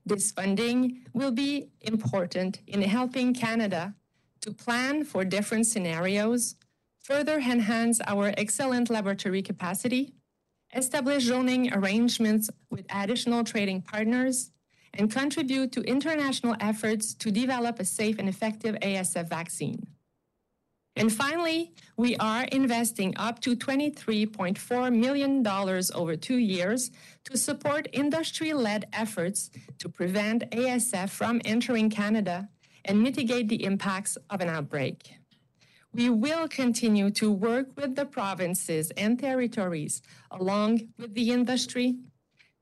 This 0.05 0.31
funding 0.31 1.05
will 1.13 1.31
be 1.31 1.71
important 1.81 2.59
in 2.67 2.83
helping 2.83 3.33
Canada 3.33 3.95
to 4.41 4.51
plan 4.51 5.03
for 5.03 5.23
different 5.23 5.67
scenarios, 5.67 6.55
further 6.99 7.37
enhance 7.39 8.01
our 8.07 8.33
excellent 8.37 8.89
laboratory 8.89 9.41
capacity, 9.41 10.13
establish 10.75 11.23
zoning 11.25 11.73
arrangements 11.73 12.49
with 12.69 12.85
additional 12.93 13.43
trading 13.43 13.81
partners, 13.81 14.51
and 14.93 15.11
contribute 15.11 15.71
to 15.71 15.81
international 15.81 16.55
efforts 16.59 17.13
to 17.13 17.31
develop 17.31 17.79
a 17.79 17.85
safe 17.85 18.19
and 18.19 18.27
effective 18.27 18.75
ASF 18.81 19.29
vaccine. 19.29 19.87
And 20.97 21.11
finally, 21.11 21.71
we 21.95 22.17
are 22.17 22.43
investing 22.51 23.13
up 23.15 23.39
to 23.41 23.55
$23.4 23.55 24.93
million 24.93 25.47
over 25.95 26.15
two 26.17 26.37
years 26.37 26.91
to 27.23 27.37
support 27.37 27.87
industry 27.93 28.51
led 28.51 28.87
efforts 28.91 29.49
to 29.77 29.87
prevent 29.87 30.49
ASF 30.51 31.09
from 31.09 31.39
entering 31.45 31.89
Canada 31.89 32.49
and 32.85 33.01
mitigate 33.01 33.47
the 33.49 33.63
impacts 33.63 34.17
of 34.29 34.41
an 34.41 34.49
outbreak. 34.49 35.15
We 35.93 36.09
will 36.09 36.47
continue 36.47 37.09
to 37.11 37.31
work 37.31 37.67
with 37.75 37.95
the 37.95 38.05
provinces 38.05 38.91
and 38.91 39.19
territories, 39.19 40.01
along 40.31 40.87
with 40.97 41.13
the 41.13 41.31
industry, 41.31 41.95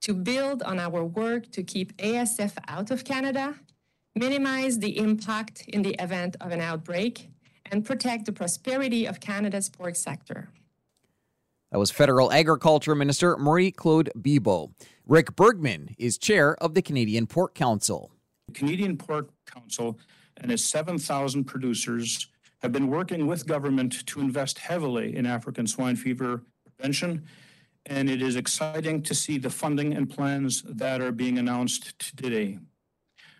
to 0.01 0.13
build 0.13 0.63
on 0.63 0.79
our 0.79 1.03
work 1.03 1.51
to 1.51 1.61
keep 1.61 1.95
ASF 1.97 2.53
out 2.67 2.89
of 2.89 3.03
Canada, 3.03 3.55
minimize 4.15 4.79
the 4.79 4.97
impact 4.97 5.65
in 5.67 5.83
the 5.83 5.95
event 6.01 6.37
of 6.41 6.51
an 6.51 6.61
outbreak, 6.61 7.29
and 7.71 7.85
protect 7.85 8.25
the 8.25 8.31
prosperity 8.31 9.05
of 9.05 9.19
Canada's 9.19 9.69
pork 9.69 9.95
sector. 9.95 10.49
That 11.71 11.77
was 11.77 11.91
Federal 11.91 12.31
Agriculture 12.31 12.95
Minister 12.95 13.37
Marie 13.37 13.71
Claude 13.71 14.09
Bibeau. 14.17 14.71
Rick 15.05 15.35
Bergmann 15.35 15.95
is 15.99 16.17
chair 16.17 16.55
of 16.63 16.73
the 16.73 16.81
Canadian 16.81 17.27
Pork 17.27 17.53
Council. 17.53 18.11
The 18.49 18.57
Canadian 18.57 18.97
Pork 18.97 19.29
Council 19.45 19.99
and 20.37 20.51
its 20.51 20.65
7,000 20.65 21.43
producers 21.43 22.29
have 22.63 22.71
been 22.71 22.87
working 22.87 23.27
with 23.27 23.45
government 23.45 24.03
to 24.07 24.21
invest 24.21 24.57
heavily 24.57 25.15
in 25.15 25.27
African 25.27 25.67
swine 25.67 25.95
fever 25.95 26.41
prevention, 26.65 27.25
and 27.85 28.09
it 28.09 28.23
is 28.23 28.35
exciting 28.35 29.03
to 29.03 29.13
see 29.13 29.37
the 29.37 29.51
funding 29.51 29.93
and 29.93 30.09
plans 30.09 30.63
that 30.63 30.99
are 30.99 31.11
being 31.11 31.37
announced 31.37 31.99
today. 31.99 32.57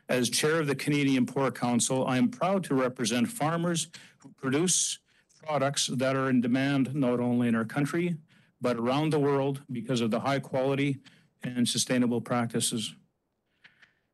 As 0.10 0.30
chair 0.30 0.60
of 0.60 0.68
the 0.68 0.76
Canadian 0.76 1.26
Pork 1.26 1.58
Council, 1.58 2.06
I 2.06 2.18
am 2.18 2.30
proud 2.30 2.64
to 2.66 2.76
represent 2.76 3.30
farmers 3.30 3.88
who 4.20 4.30
produce 4.38 5.00
products 5.44 5.88
that 5.88 6.16
are 6.16 6.30
in 6.30 6.40
demand 6.40 6.94
not 6.94 7.20
only 7.20 7.48
in 7.48 7.56
our 7.56 7.66
country, 7.66 8.16
but 8.62 8.78
around 8.78 9.10
the 9.10 9.20
world 9.20 9.64
because 9.72 10.02
of 10.02 10.12
the 10.12 10.20
high 10.20 10.40
quality 10.40 11.00
and 11.42 11.68
sustainable 11.68 12.22
practices. 12.22 12.94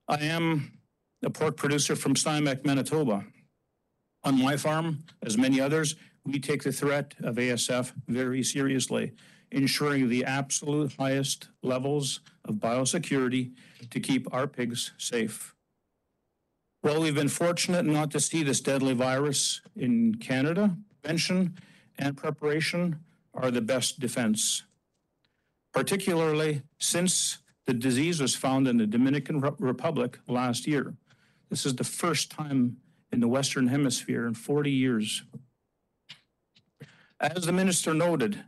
I 0.08 0.20
am 0.20 0.72
a 1.24 1.30
pork 1.30 1.58
producer 1.58 1.96
from 1.96 2.16
Steinbach, 2.16 2.66
Manitoba. 2.66 3.26
On 4.24 4.42
my 4.42 4.58
farm, 4.58 5.04
as 5.24 5.38
many 5.38 5.60
others, 5.60 5.96
we 6.26 6.40
take 6.40 6.64
the 6.64 6.72
threat 6.72 7.14
of 7.24 7.36
ASF 7.36 7.94
very 8.08 8.44
seriously, 8.44 9.14
ensuring 9.52 10.10
the 10.10 10.26
absolute 10.26 10.94
highest 11.00 11.50
levels 11.62 12.22
of 12.46 12.56
biosecurity 12.56 13.54
to 13.90 14.00
keep 14.00 14.32
our 14.34 14.48
pigs 14.48 14.92
safe. 14.98 15.56
Well, 16.84 17.02
we've 17.02 17.16
been 17.16 17.30
fortunate 17.30 17.86
not 17.86 18.12
to 18.12 18.20
see 18.20 18.44
this 18.44 18.62
deadly 18.62 18.94
virus 18.94 19.62
in 19.76 20.16
Canada. 20.16 20.76
Prevention 21.02 21.58
and 21.98 22.18
preparation 22.18 23.00
are 23.34 23.52
the 23.52 23.62
best 23.62 24.00
defense, 24.00 24.64
particularly 25.74 26.62
since 26.80 27.40
the 27.66 27.74
disease 27.74 28.22
was 28.22 28.36
found 28.36 28.68
in 28.68 28.78
the 28.78 28.86
Dominican 28.86 29.40
Republic 29.40 30.20
last 30.28 30.68
year. 30.68 30.96
This 31.56 31.66
is 31.66 31.76
the 31.76 31.86
first 31.86 32.32
time 32.32 32.76
in 33.14 33.22
the 33.22 33.30
Western 33.30 33.68
Hemisphere 33.68 34.28
in 34.28 34.34
40 34.34 34.70
years. 34.70 35.24
As 37.22 37.46
the 37.46 37.54
minister 37.54 37.94
noted, 37.94 38.44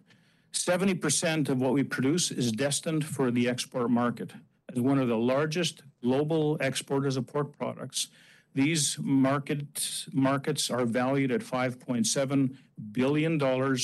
70% 0.52 1.48
of 1.48 1.62
what 1.62 1.72
we 1.72 1.84
produce 1.84 2.32
is 2.32 2.52
destined 2.52 3.06
for 3.06 3.32
the 3.32 3.48
export 3.48 3.90
market. 3.90 4.34
As 4.70 4.82
one 4.82 5.00
of 5.00 5.08
the 5.08 5.16
largest 5.16 5.84
global 6.04 6.58
exporters 6.58 7.16
of 7.16 7.28
pork 7.28 7.58
products. 7.58 8.10
These 8.54 8.98
market, 9.00 10.06
markets 10.12 10.70
are 10.70 10.86
valued 10.86 11.32
at 11.32 11.40
$5.7 11.40 12.58
billion 12.92 13.78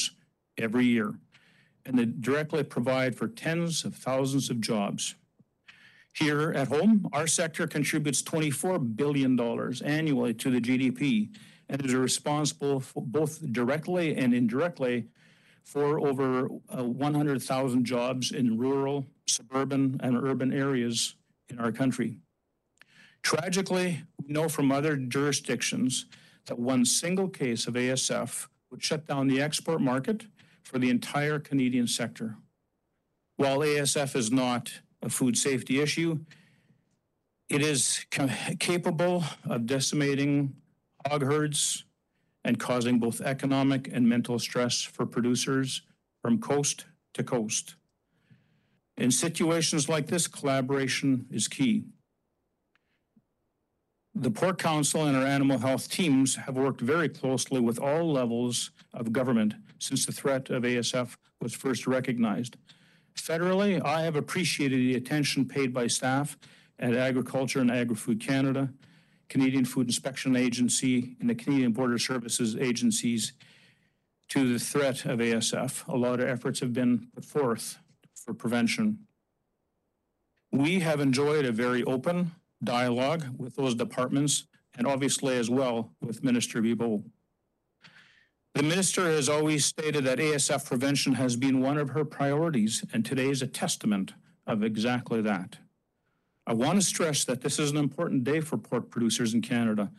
every 0.58 0.86
year, 0.86 1.16
and 1.86 1.98
they 1.98 2.06
directly 2.08 2.64
provide 2.64 3.16
for 3.16 3.30
tens 3.30 3.86
of 3.86 3.96
thousands 3.96 4.50
of 4.50 4.60
jobs. 4.60 5.16
Here 6.14 6.52
at 6.52 6.68
home, 6.68 7.10
our 7.12 7.26
sector 7.26 7.66
contributes 7.66 8.22
$24 8.22 8.96
billion 8.96 9.40
annually 9.84 10.34
to 10.36 10.52
the 10.52 10.62
GDP 10.62 11.30
and 11.70 11.84
is 11.84 11.96
responsible 11.96 12.84
both 12.96 13.52
directly 13.52 14.16
and 14.16 14.34
indirectly 14.34 15.08
for 15.64 16.00
over 16.00 16.50
uh, 16.70 16.84
100,000 16.84 17.86
jobs 17.86 18.32
in 18.32 18.58
rural, 18.58 19.08
suburban, 19.28 20.00
and 20.04 20.16
urban 20.16 20.54
areas 20.54 21.16
in 21.50 21.60
our 21.60 21.72
country. 21.72 22.18
Tragically, 23.24 24.04
we 24.22 24.34
know 24.34 24.50
from 24.50 24.72
other 24.72 24.98
jurisdictions 24.98 26.06
that 26.46 26.60
one 26.60 26.86
single 26.86 27.30
case 27.30 27.66
of 27.66 27.74
ASF 27.74 28.48
would 28.70 28.84
shut 28.84 29.08
down 29.08 29.28
the 29.28 29.42
export 29.42 29.82
market 29.82 30.26
for 30.62 30.78
the 30.78 30.90
entire 30.90 31.40
Canadian 31.40 31.88
sector. 31.88 32.36
While 33.38 33.60
ASF 33.60 34.16
is 34.16 34.32
not 34.32 34.72
a 35.04 35.10
food 35.10 35.38
safety 35.38 35.82
issue, 35.82 36.20
it 37.50 37.62
is 37.62 38.06
ca- 38.10 38.30
capable 38.60 39.24
of 39.50 39.66
decimating 39.66 40.56
hog 41.06 41.24
herds 41.24 41.84
and 42.46 42.60
causing 42.60 43.00
both 43.00 43.22
economic 43.22 43.90
and 43.92 44.08
mental 44.08 44.40
stress 44.40 44.82
for 44.82 45.06
producers 45.06 45.82
from 46.22 46.40
coast 46.40 46.86
to 47.14 47.24
coast. 47.24 47.76
In 48.98 49.12
situations 49.12 49.90
like 49.90 50.08
this, 50.08 50.28
collaboration 50.28 51.26
is 51.32 51.48
key. 51.48 51.84
The 54.16 54.30
Pork 54.30 54.60
Council 54.60 55.06
and 55.06 55.18
our 55.18 55.26
animal 55.26 55.58
health 55.58 55.90
teams 55.90 56.36
have 56.36 56.56
worked 56.56 56.82
very 56.82 57.10
closely 57.10 57.60
with 57.60 57.80
all 57.80 58.12
levels 58.12 58.70
of 58.94 59.12
government 59.12 59.56
since 59.80 60.06
the 60.06 60.12
threat 60.12 60.52
of 60.52 60.64
ASF 60.64 61.16
was 61.42 61.54
first 61.54 61.88
recognized. 61.88 62.58
Federally, 63.16 63.84
I 63.84 64.02
have 64.02 64.16
appreciated 64.16 64.80
the 64.80 64.96
attention 64.96 65.46
paid 65.46 65.74
by 65.74 65.88
staff 65.88 66.38
at 66.80 66.96
Agriculture 66.96 67.60
and 67.60 67.72
Agri-Food 67.72 68.20
Canada, 68.20 68.70
Canadian 69.30 69.66
Food 69.66 69.88
Inspection 69.88 70.36
Agency, 70.36 71.16
and 71.20 71.30
the 71.30 71.36
Canadian 71.36 71.72
Border 71.72 71.98
Services 71.98 72.56
agencies 72.56 73.34
to 74.30 74.52
the 74.52 74.60
threat 74.60 75.06
of 75.06 75.20
ASF. 75.20 75.88
A 75.88 75.96
lot 75.96 76.20
of 76.20 76.28
efforts 76.28 76.60
have 76.60 76.74
been 76.74 77.08
put 77.14 77.26
forth 77.26 77.78
for 78.16 78.34
prevention. 78.34 79.00
We 80.52 80.80
have 80.80 81.00
enjoyed 81.00 81.46
a 81.46 81.52
very 81.52 81.84
open 81.84 82.32
dialogue 82.64 83.26
with 83.38 83.56
those 83.56 83.76
departments 83.76 84.46
and 84.76 84.88
obviously 84.88 85.38
as 85.38 85.50
well 85.50 85.92
with 86.02 86.24
Minister 86.24 86.62
Bibeau. 86.62 87.04
The 88.54 88.64
minister 88.64 89.08
has 89.08 89.30
always 89.30 89.66
stated 89.66 90.04
that 90.04 90.20
ASF 90.20 90.66
prevention 90.66 91.14
has 91.14 91.36
been 91.36 91.60
one 91.60 91.80
of 91.80 91.90
her 91.90 92.06
priorities, 92.06 92.86
and 92.94 93.04
today 93.04 93.30
is 93.30 93.42
a 93.42 93.48
testament 93.48 94.14
of 94.46 94.64
exactly 94.64 95.22
that. 95.22 95.58
I 96.46 96.54
want 96.54 96.80
to 96.80 96.86
stress 96.86 97.26
that 97.26 97.42
this 97.42 97.58
is 97.58 97.72
an 97.72 97.78
important 97.78 98.24
day 98.24 98.42
for 98.42 98.58
pork 98.58 98.92
producers 98.92 99.34
in 99.34 99.42
Canada. 99.42 99.92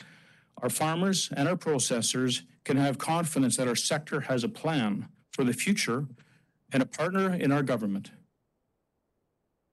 Our 0.62 0.70
farmers 0.70 1.30
and 1.36 1.48
our 1.48 1.56
processors 1.56 2.42
can 2.62 2.76
have 2.76 2.96
confidence 2.96 3.56
that 3.56 3.66
our 3.66 3.74
sector 3.74 4.20
has 4.20 4.44
a 4.44 4.48
plan 4.48 5.08
for 5.32 5.42
the 5.42 5.52
future 5.52 6.06
and 6.72 6.80
a 6.82 6.86
partner 6.86 7.34
in 7.34 7.50
our 7.50 7.62
government. 7.62 8.12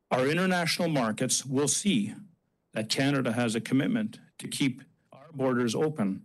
Our 0.09 0.25
international 0.27 0.89
markets 0.89 1.45
will 1.45 1.67
see 1.67 2.15
that 2.73 2.89
Canada 2.89 3.31
has 3.33 3.53
a 3.53 3.61
commitment 3.61 4.19
to 4.39 4.47
keep 4.47 4.81
our 5.13 5.27
borders 5.33 5.75
open 5.75 6.23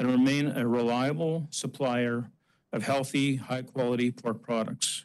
and 0.00 0.10
remain 0.10 0.46
a 0.56 0.66
reliable 0.66 1.46
supplier 1.50 2.30
of 2.72 2.82
healthy, 2.82 3.36
high 3.36 3.60
quality 3.60 4.10
pork 4.10 4.40
products. 4.40 5.04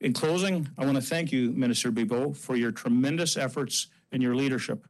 In 0.00 0.14
closing, 0.14 0.66
I 0.78 0.86
want 0.86 0.96
to 0.96 1.02
thank 1.02 1.30
you, 1.30 1.52
Minister 1.52 1.92
Bibeau, 1.92 2.34
for 2.34 2.56
your 2.56 2.72
tremendous 2.72 3.36
efforts 3.36 3.88
and 4.12 4.22
your 4.22 4.34
leadership 4.34 4.86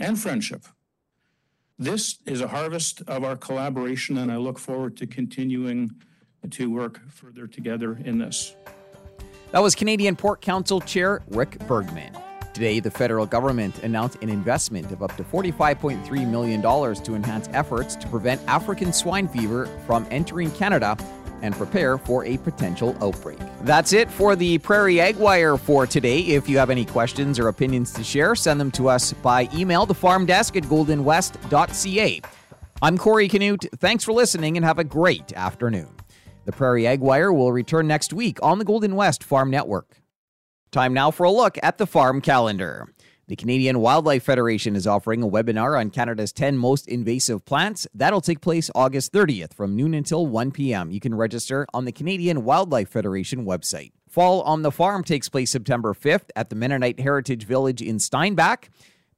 and 0.00 0.18
friendship. 0.18 0.66
This 1.78 2.18
is 2.26 2.40
a 2.40 2.48
harvest 2.48 3.00
of 3.06 3.22
our 3.22 3.36
collaboration, 3.36 4.18
and 4.18 4.32
I 4.32 4.38
look 4.38 4.58
forward 4.58 4.96
to 4.96 5.06
continuing 5.06 5.92
to 6.50 6.68
work 6.68 7.00
further 7.08 7.46
together 7.46 7.96
in 8.04 8.18
this. 8.18 8.56
That 9.52 9.62
was 9.62 9.76
Canadian 9.76 10.16
Pork 10.16 10.40
Council 10.40 10.80
Chair 10.80 11.22
Rick 11.28 11.60
Bergmann. 11.68 12.20
Today, 12.52 12.80
the 12.80 12.90
federal 12.90 13.26
government 13.26 13.82
announced 13.84 14.20
an 14.22 14.28
investment 14.28 14.90
of 14.90 15.02
up 15.02 15.16
to 15.16 15.22
$45.3 15.22 16.28
million 16.28 16.60
to 16.60 17.14
enhance 17.14 17.48
efforts 17.52 17.94
to 17.96 18.08
prevent 18.08 18.40
African 18.48 18.92
swine 18.92 19.28
fever 19.28 19.66
from 19.86 20.06
entering 20.10 20.50
Canada 20.52 20.96
and 21.42 21.54
prepare 21.54 21.96
for 21.96 22.24
a 22.24 22.36
potential 22.38 22.96
outbreak. 23.00 23.38
That's 23.62 23.92
it 23.92 24.10
for 24.10 24.36
the 24.36 24.58
Prairie 24.58 25.00
Ag 25.00 25.16
Wire 25.16 25.56
for 25.56 25.86
today. 25.86 26.20
If 26.20 26.48
you 26.48 26.58
have 26.58 26.70
any 26.70 26.84
questions 26.84 27.38
or 27.38 27.48
opinions 27.48 27.92
to 27.94 28.04
share, 28.04 28.34
send 28.34 28.60
them 28.60 28.70
to 28.72 28.88
us 28.88 29.12
by 29.12 29.48
email, 29.54 29.86
the 29.86 29.94
farm 29.94 30.26
desk 30.26 30.56
at 30.56 30.64
goldenwest.ca. 30.64 32.20
I'm 32.82 32.98
Corey 32.98 33.28
Canute. 33.28 33.66
Thanks 33.76 34.04
for 34.04 34.12
listening 34.12 34.56
and 34.56 34.66
have 34.66 34.78
a 34.78 34.84
great 34.84 35.32
afternoon. 35.34 35.94
The 36.46 36.52
Prairie 36.52 36.86
Ag 36.86 37.00
Wire 37.00 37.32
will 37.32 37.52
return 37.52 37.86
next 37.86 38.12
week 38.12 38.38
on 38.42 38.58
the 38.58 38.64
Golden 38.64 38.96
West 38.96 39.22
Farm 39.22 39.50
Network. 39.50 39.99
Time 40.72 40.94
now 40.94 41.10
for 41.10 41.24
a 41.24 41.32
look 41.32 41.58
at 41.64 41.78
the 41.78 41.86
farm 41.86 42.20
calendar. 42.20 42.94
The 43.26 43.34
Canadian 43.34 43.80
Wildlife 43.80 44.22
Federation 44.22 44.76
is 44.76 44.86
offering 44.86 45.20
a 45.20 45.28
webinar 45.28 45.76
on 45.76 45.90
Canada's 45.90 46.32
10 46.32 46.56
most 46.56 46.86
invasive 46.86 47.44
plants. 47.44 47.88
That'll 47.92 48.20
take 48.20 48.40
place 48.40 48.70
August 48.72 49.12
30th 49.12 49.52
from 49.52 49.74
noon 49.74 49.94
until 49.94 50.28
1 50.28 50.52
p.m. 50.52 50.92
You 50.92 51.00
can 51.00 51.16
register 51.16 51.66
on 51.74 51.86
the 51.86 51.92
Canadian 51.92 52.44
Wildlife 52.44 52.88
Federation 52.88 53.44
website. 53.44 53.90
Fall 54.08 54.42
on 54.42 54.62
the 54.62 54.70
Farm 54.70 55.02
takes 55.02 55.28
place 55.28 55.50
September 55.50 55.92
5th 55.92 56.30
at 56.36 56.50
the 56.50 56.56
Mennonite 56.56 57.00
Heritage 57.00 57.44
Village 57.44 57.82
in 57.82 57.98
Steinbach. 57.98 58.68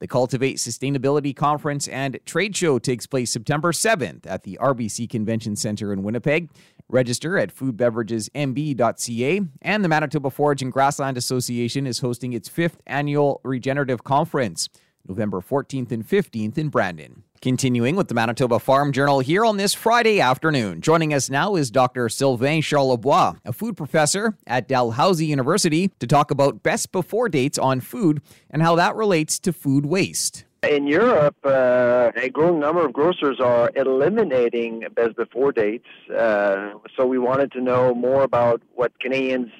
The 0.03 0.09
Cultivate 0.09 0.57
Sustainability 0.57 1.35
Conference 1.37 1.87
and 1.87 2.19
Trade 2.27 2.57
Show 2.57 2.81
takes 2.81 3.07
place 3.07 3.31
September 3.31 3.71
7th 3.71 4.27
at 4.27 4.43
the 4.43 4.59
RBC 4.61 5.09
Convention 5.09 5.55
Center 5.55 5.93
in 5.93 6.03
Winnipeg. 6.03 6.51
Register 6.89 7.39
at 7.39 7.55
foodbeveragesmb.ca. 7.55 9.41
And 9.63 9.85
the 9.85 9.89
Manitoba 9.89 10.31
Forage 10.31 10.61
and 10.61 10.73
Grassland 10.73 11.17
Association 11.17 11.87
is 11.87 12.01
hosting 12.01 12.33
its 12.33 12.49
fifth 12.49 12.79
annual 12.85 13.41
regenerative 13.45 14.03
conference, 14.03 14.69
November 15.07 15.41
14th 15.41 15.93
and 15.93 16.05
15th 16.05 16.59
in 16.59 16.69
Brandon. 16.69 17.23
Continuing 17.43 17.97
with 17.97 18.07
the 18.07 18.15
Manitoba 18.15 18.61
Farm 18.61 18.93
Journal 18.93 19.19
here 19.19 19.45
on 19.45 19.57
this 19.57 19.75
Friday 19.75 20.21
afternoon. 20.21 20.81
Joining 20.81 21.13
us 21.13 21.29
now 21.29 21.57
is 21.57 21.73
Dr. 21.73 22.09
Sylvain 22.09 22.63
Charlebois, 22.63 23.37
a 23.45 23.53
food 23.53 23.77
professor 23.77 24.37
at 24.47 24.69
Dalhousie 24.69 25.27
University, 25.27 25.89
to 25.99 26.07
talk 26.07 26.31
about 26.31 26.63
best 26.63 26.93
before 26.93 27.29
dates 27.29 27.59
on 27.59 27.81
food 27.81 28.23
and 28.49 28.63
how 28.63 28.77
that 28.77 28.95
relates 28.95 29.41
to 29.41 29.53
food 29.53 29.87
waste. 29.87 30.45
In 30.63 30.87
Europe, 30.87 31.35
uh, 31.45 32.13
a 32.15 32.29
growing 32.29 32.61
number 32.61 32.87
of 32.87 32.93
grocers 32.93 33.41
are 33.41 33.73
eliminating 33.75 34.85
best 34.95 35.17
before 35.17 35.51
dates. 35.51 35.89
Uh, 36.17 36.75
so 36.97 37.05
we 37.07 37.19
wanted 37.19 37.51
to 37.53 37.61
know 37.61 37.93
more 37.93 38.23
about 38.23 38.63
what 38.73 38.93
Canadians 39.01 39.51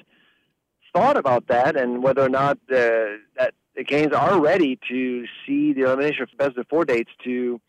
thought 0.95 1.17
about 1.17 1.47
that 1.47 1.75
and 1.75 2.01
whether 2.01 2.21
or 2.21 2.29
not 2.29 2.57
uh, 2.71 3.19
that 3.35 3.53
the 3.75 3.83
Canadians 3.83 4.13
are 4.13 4.39
ready 4.39 4.79
to 4.87 5.25
see 5.45 5.73
the 5.73 5.81
elimination 5.81 6.23
of 6.23 6.29
best 6.37 6.55
before 6.55 6.85
dates 6.85 7.11
to 7.25 7.59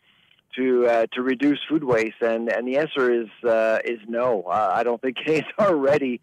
to 0.55 0.87
uh, 0.87 1.05
to 1.13 1.21
reduce 1.21 1.59
food 1.67 1.83
waste. 1.83 2.21
And 2.21 2.49
and 2.49 2.67
the 2.67 2.77
answer 2.77 3.11
is 3.11 3.27
uh, 3.43 3.79
is 3.85 3.99
no. 4.07 4.43
Uh, 4.43 4.71
I 4.73 4.83
don't 4.83 5.01
think 5.01 5.17
Canadians 5.23 5.53
are 5.57 5.75
ready 5.75 6.21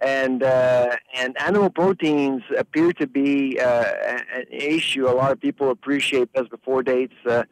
and 0.00 0.42
uh, 0.42 0.96
and 1.14 1.36
animal 1.40 1.70
proteins 1.70 2.42
appear 2.56 2.92
to 2.94 3.06
be 3.06 3.58
uh, 3.58 3.84
an 4.34 4.44
issue. 4.50 5.08
A 5.08 5.10
lot 5.10 5.32
of 5.32 5.40
people 5.40 5.70
appreciate 5.70 6.32
best 6.32 6.50
before 6.50 6.82
dates 6.82 7.14
uh, 7.26 7.44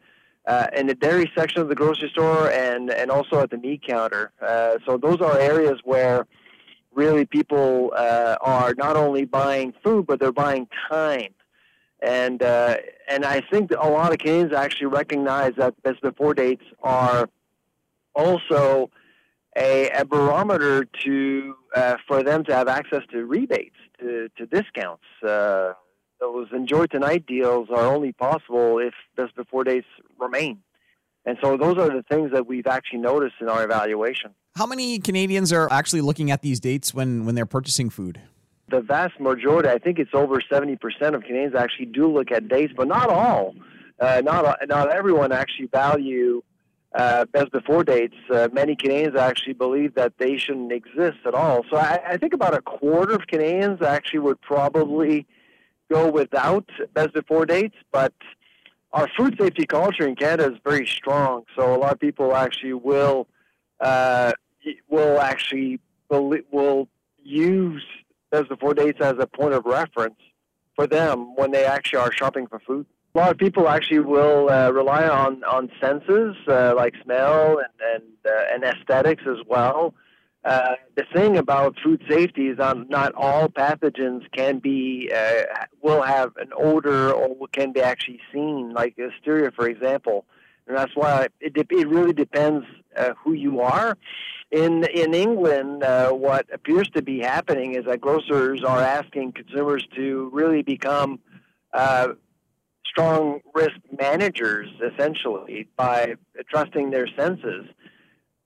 in 0.75 0.87
the 0.87 0.95
dairy 0.95 1.29
section 1.35 1.61
of 1.61 1.67
the 1.67 1.75
grocery 1.75 2.09
store 2.09 2.49
and 2.51 2.89
and 2.89 3.11
also 3.11 3.41
at 3.41 3.49
the 3.49 3.57
meat 3.57 3.83
counter. 3.85 4.31
So 4.85 4.97
those 4.97 5.19
are 5.19 5.37
areas 5.37 5.79
where 5.83 6.25
really 6.93 7.25
people 7.25 7.91
are 7.95 8.73
not 8.77 8.95
only 8.95 9.25
buying 9.25 9.73
food 9.83 10.07
but 10.07 10.19
they're 10.19 10.31
buying 10.31 10.67
time. 10.89 11.33
And 12.01 12.43
uh, 12.43 12.77
and 13.07 13.25
I 13.25 13.41
think 13.41 13.71
a 13.71 13.89
lot 13.89 14.11
of 14.11 14.19
Canadians 14.19 14.53
actually 14.53 14.87
recognize 14.87 15.53
that 15.57 15.81
best 15.81 16.01
before 16.01 16.33
dates 16.33 16.63
are 16.83 17.27
also 18.13 18.91
a, 19.57 19.89
a 19.89 20.05
barometer 20.05 20.85
to 21.05 21.55
uh, 21.75 21.97
for 22.07 22.23
them 22.23 22.43
to 22.45 22.53
have 22.53 22.67
access 22.67 23.01
to 23.11 23.25
rebates, 23.25 23.75
to, 23.99 24.29
to 24.37 24.45
discounts. 24.45 25.03
Uh, 25.27 25.73
those 26.19 26.47
enjoy 26.51 26.85
tonight 26.85 27.25
deals 27.27 27.69
are 27.69 27.85
only 27.85 28.11
possible 28.11 28.79
if 28.79 28.93
best 29.15 29.35
before 29.35 29.63
dates 29.63 29.87
remain. 30.19 30.59
And 31.25 31.37
so 31.43 31.57
those 31.57 31.77
are 31.77 31.89
the 31.89 32.03
things 32.09 32.31
that 32.31 32.47
we've 32.47 32.67
actually 32.67 32.99
noticed 32.99 33.35
in 33.41 33.49
our 33.49 33.63
evaluation. 33.63 34.31
How 34.55 34.65
many 34.65 34.97
Canadians 34.99 35.51
are 35.51 35.71
actually 35.71 36.01
looking 36.01 36.31
at 36.31 36.41
these 36.41 36.59
dates 36.59 36.93
when, 36.93 37.25
when 37.25 37.35
they're 37.35 37.45
purchasing 37.45 37.89
food? 37.89 38.21
The 38.69 38.81
vast 38.81 39.19
majority, 39.19 39.69
I 39.69 39.77
think 39.77 39.97
it's 39.97 40.13
over 40.13 40.41
70% 40.41 40.77
of 41.13 41.23
Canadians 41.23 41.55
actually 41.55 41.85
do 41.85 42.11
look 42.11 42.31
at 42.31 42.47
dates, 42.47 42.73
but 42.75 42.87
not 42.87 43.09
all. 43.09 43.55
Uh, 43.99 44.21
not 44.23 44.59
not 44.67 44.91
everyone 44.91 45.31
actually 45.31 45.67
value 45.67 46.43
uh, 46.93 47.25
best 47.25 47.51
before 47.51 47.83
dates. 47.83 48.15
Uh, 48.31 48.47
many 48.51 48.75
Canadians 48.75 49.15
actually 49.15 49.53
believe 49.53 49.95
that 49.95 50.13
they 50.17 50.37
shouldn't 50.37 50.71
exist 50.71 51.17
at 51.25 51.33
all. 51.33 51.63
So 51.69 51.77
I, 51.77 51.99
I 52.09 52.17
think 52.17 52.33
about 52.33 52.53
a 52.53 52.61
quarter 52.61 53.13
of 53.13 53.27
Canadians 53.27 53.81
actually 53.81 54.19
would 54.19 54.41
probably 54.41 55.25
go 55.91 56.11
without 56.11 56.69
best 56.93 57.13
before 57.13 57.45
dates, 57.45 57.75
but 57.91 58.13
our 58.93 59.07
food 59.17 59.35
safety 59.39 59.65
culture 59.65 60.07
in 60.07 60.15
Canada 60.15 60.53
is 60.53 60.59
very 60.63 60.85
strong. 60.85 61.43
So 61.55 61.75
a 61.75 61.77
lot 61.77 61.93
of 61.93 61.99
people 61.99 62.35
actually 62.35 62.73
will 62.73 63.27
uh, 63.79 64.33
will 64.89 65.19
actually 65.19 65.79
will 66.09 66.87
use 67.23 67.83
best 68.31 68.49
before 68.49 68.73
dates 68.73 68.99
as 69.01 69.15
a 69.19 69.27
point 69.27 69.53
of 69.53 69.65
reference 69.65 70.19
for 70.75 70.87
them 70.87 71.35
when 71.35 71.51
they 71.51 71.65
actually 71.65 71.99
are 71.99 72.11
shopping 72.11 72.47
for 72.47 72.59
food. 72.59 72.85
A 73.15 73.17
lot 73.17 73.31
of 73.31 73.37
people 73.37 73.67
actually 73.67 73.99
will 73.99 74.49
uh, 74.49 74.69
rely 74.71 75.07
on 75.07 75.43
on 75.43 75.71
senses 75.81 76.35
uh, 76.47 76.73
like 76.75 76.93
smell 77.03 77.59
and 77.59 77.67
and, 77.95 78.03
uh, 78.25 78.53
and 78.53 78.63
aesthetics 78.63 79.23
as 79.27 79.37
well 79.47 79.93
uh, 80.47 80.75
the 80.95 81.03
thing 81.13 81.37
about 81.37 81.75
food 81.83 82.01
safety 82.09 82.47
is 82.47 82.57
not 82.57 83.13
all 83.15 83.49
pathogens 83.49 84.21
can 84.31 84.59
be 84.59 85.11
uh, 85.13 85.43
will 85.81 86.01
have 86.01 86.37
an 86.37 86.51
odor 86.55 87.11
or 87.11 87.35
can 87.51 87.73
be 87.73 87.81
actually 87.81 88.21
seen, 88.31 88.73
like 88.73 88.95
listeria, 88.95 89.53
for 89.53 89.67
example. 89.67 90.25
And 90.65 90.77
that's 90.77 90.95
why 90.95 91.27
it, 91.41 91.53
it 91.57 91.87
really 91.89 92.13
depends 92.13 92.65
uh, 92.95 93.13
who 93.21 93.33
you 93.33 93.59
are. 93.59 93.97
In 94.51 94.85
in 94.85 95.13
England, 95.13 95.83
uh, 95.83 96.11
what 96.11 96.45
appears 96.53 96.89
to 96.91 97.01
be 97.01 97.19
happening 97.19 97.75
is 97.75 97.85
that 97.85 97.99
grocers 97.99 98.63
are 98.63 98.79
asking 98.79 99.33
consumers 99.33 99.85
to 99.95 100.29
really 100.31 100.61
become 100.61 101.19
uh, 101.73 102.09
strong 102.85 103.41
risk 103.53 103.75
managers, 103.99 104.69
essentially, 104.81 105.67
by 105.75 106.15
trusting 106.49 106.91
their 106.91 107.07
senses. 107.17 107.65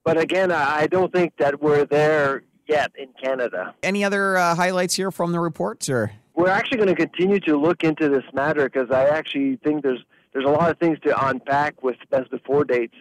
But 0.04 0.18
again, 0.18 0.52
I 0.52 0.88
don't 0.88 1.14
think 1.14 1.34
that 1.38 1.62
we're 1.62 1.86
there 1.86 2.44
yet 2.68 2.92
in 2.98 3.10
Canada. 3.22 3.76
Any 3.84 4.04
other 4.04 4.38
uh, 4.38 4.56
highlights 4.56 4.96
here 4.96 5.12
from 5.12 5.32
the 5.32 5.40
reports, 5.40 5.88
or 5.88 6.12
we're 6.34 6.50
actually 6.50 6.78
going 6.78 6.90
to 6.90 6.96
continue 6.96 7.40
to 7.42 7.58
look 7.58 7.84
into 7.84 8.10
this 8.10 8.24
matter 8.34 8.68
because 8.68 8.90
I 8.90 9.06
actually 9.06 9.58
think 9.58 9.84
there's 9.84 10.04
there's 10.34 10.46
a 10.46 10.50
lot 10.50 10.72
of 10.72 10.78
things 10.80 10.98
to 11.02 11.28
unpack 11.28 11.84
with 11.84 11.98
best 12.10 12.32
before 12.32 12.64
dates, 12.64 12.96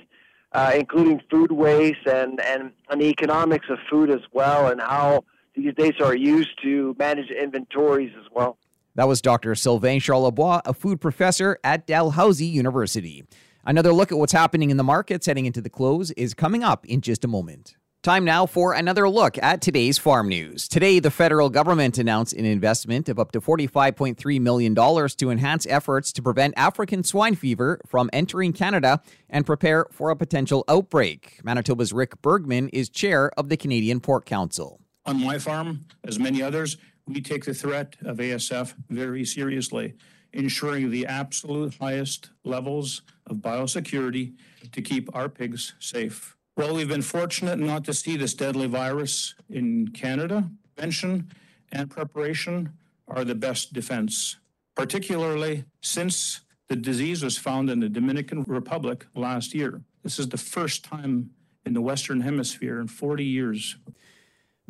uh, 0.52 0.72
including 0.74 1.20
food 1.30 1.52
waste 1.52 2.06
and, 2.06 2.40
and 2.40 2.72
and 2.88 3.00
the 3.00 3.06
economics 3.06 3.66
of 3.70 3.78
food 3.88 4.10
as 4.10 4.20
well, 4.32 4.68
and 4.68 4.80
how 4.80 5.24
these 5.54 5.72
dates 5.74 6.00
are 6.00 6.14
used 6.14 6.50
to 6.62 6.94
manage 6.98 7.30
inventories 7.30 8.12
as 8.18 8.26
well. 8.32 8.58
That 8.96 9.06
was 9.08 9.20
Dr. 9.20 9.54
Sylvain 9.54 10.00
Charlebois, 10.00 10.62
a 10.64 10.74
food 10.74 11.00
professor 11.00 11.58
at 11.62 11.86
Dalhousie 11.86 12.46
University. 12.46 13.24
Another 13.64 13.92
look 13.92 14.10
at 14.10 14.18
what's 14.18 14.32
happening 14.32 14.70
in 14.70 14.76
the 14.76 14.84
markets 14.84 15.26
heading 15.26 15.46
into 15.46 15.60
the 15.60 15.70
close 15.70 16.10
is 16.12 16.34
coming 16.34 16.64
up 16.64 16.84
in 16.86 17.00
just 17.00 17.24
a 17.24 17.28
moment. 17.28 17.76
Time 18.02 18.24
now 18.24 18.46
for 18.46 18.72
another 18.72 19.06
look 19.10 19.36
at 19.42 19.60
today's 19.60 19.98
farm 19.98 20.26
news. 20.26 20.68
Today, 20.68 21.00
the 21.00 21.10
federal 21.10 21.50
government 21.50 21.98
announced 21.98 22.32
an 22.32 22.46
investment 22.46 23.10
of 23.10 23.18
up 23.18 23.30
to 23.32 23.42
$45.3 23.42 24.40
million 24.40 24.74
to 24.74 25.30
enhance 25.30 25.66
efforts 25.66 26.10
to 26.14 26.22
prevent 26.22 26.54
African 26.56 27.04
swine 27.04 27.34
fever 27.34 27.78
from 27.86 28.08
entering 28.14 28.54
Canada 28.54 29.02
and 29.28 29.44
prepare 29.44 29.84
for 29.92 30.08
a 30.08 30.16
potential 30.16 30.64
outbreak. 30.66 31.40
Manitoba's 31.44 31.92
Rick 31.92 32.22
Bergmann 32.22 32.70
is 32.70 32.88
chair 32.88 33.30
of 33.38 33.50
the 33.50 33.58
Canadian 33.58 34.00
Pork 34.00 34.24
Council. 34.24 34.80
On 35.04 35.22
my 35.22 35.38
farm, 35.38 35.84
as 36.02 36.18
many 36.18 36.40
others, 36.40 36.78
we 37.06 37.20
take 37.20 37.44
the 37.44 37.52
threat 37.52 37.96
of 38.06 38.16
ASF 38.16 38.72
very 38.88 39.26
seriously 39.26 39.92
ensuring 40.32 40.90
the 40.90 41.04
absolute 41.04 41.76
highest 41.78 42.30
levels 42.44 43.02
of 43.26 43.38
biosecurity 43.38 44.36
to 44.72 44.80
keep 44.80 45.14
our 45.14 45.28
pigs 45.28 45.74
safe. 45.80 46.34
Well, 46.56 46.74
we've 46.74 46.88
been 46.88 47.02
fortunate 47.02 47.58
not 47.58 47.84
to 47.84 47.94
see 47.94 48.16
this 48.16 48.34
deadly 48.34 48.66
virus 48.66 49.34
in 49.48 49.88
Canada. 49.88 50.50
Prevention 50.74 51.30
and 51.72 51.88
preparation 51.88 52.72
are 53.08 53.24
the 53.24 53.34
best 53.34 53.72
defense, 53.72 54.36
particularly 54.74 55.64
since 55.80 56.40
the 56.68 56.76
disease 56.76 57.22
was 57.22 57.38
found 57.38 57.70
in 57.70 57.80
the 57.80 57.88
Dominican 57.88 58.42
Republic 58.46 59.06
last 59.14 59.54
year. 59.54 59.80
This 60.02 60.18
is 60.18 60.28
the 60.28 60.36
first 60.36 60.84
time 60.84 61.30
in 61.64 61.72
the 61.72 61.80
Western 61.80 62.20
Hemisphere 62.20 62.80
in 62.80 62.88
40 62.88 63.24
years. 63.24 63.76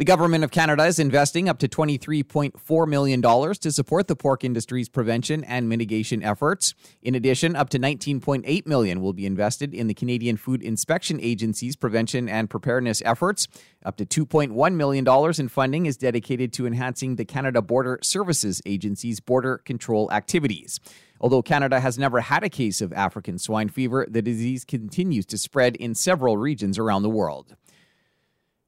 The 0.01 0.07
government 0.07 0.45
of 0.45 0.51
Canada 0.51 0.87
is 0.87 0.99
investing 0.99 1.47
up 1.47 1.59
to 1.59 1.69
$23.4 1.69 2.89
million 2.89 3.21
to 3.21 3.71
support 3.71 4.09
the 4.09 4.17
pork 4.17 4.45
industry's 4.45 4.89
prevention 4.89 5.45
and 5.45 5.69
mitigation 5.69 6.23
efforts. 6.23 6.73
In 7.03 7.15
addition, 7.15 7.55
up 7.55 7.69
to 7.69 7.79
19.8 7.79 8.67
million 8.67 9.03
will 9.03 9.13
be 9.13 9.27
invested 9.27 9.75
in 9.75 9.89
the 9.89 9.93
Canadian 9.93 10.39
Food 10.39 10.63
Inspection 10.63 11.21
Agency's 11.21 11.77
prevention 11.77 12.31
and 12.31 12.49
preparedness 12.49 13.03
efforts. 13.05 13.47
Up 13.85 13.99
to 13.99 14.07
$2.1 14.07 14.75
million 14.75 15.07
in 15.39 15.49
funding 15.51 15.85
is 15.85 15.99
dedicated 15.99 16.55
to 16.55 16.67
enhancing 16.67 17.17
the 17.17 17.27
Canada 17.27 17.61
Border 17.61 17.99
Services 18.03 18.63
Agency's 18.65 19.21
border 19.21 19.59
control 19.59 20.11
activities. 20.13 20.81
Although 21.21 21.43
Canada 21.43 21.79
has 21.79 21.99
never 21.99 22.21
had 22.21 22.43
a 22.43 22.49
case 22.49 22.81
of 22.81 22.95
African 22.95 23.39
swine 23.39 23.69
fever, 23.69 24.07
the 24.09 24.23
disease 24.23 24.65
continues 24.65 25.27
to 25.27 25.37
spread 25.37 25.77
in 25.77 25.95
several 25.95 26.39
regions 26.39 26.79
around 26.79 27.03
the 27.03 27.11
world. 27.11 27.55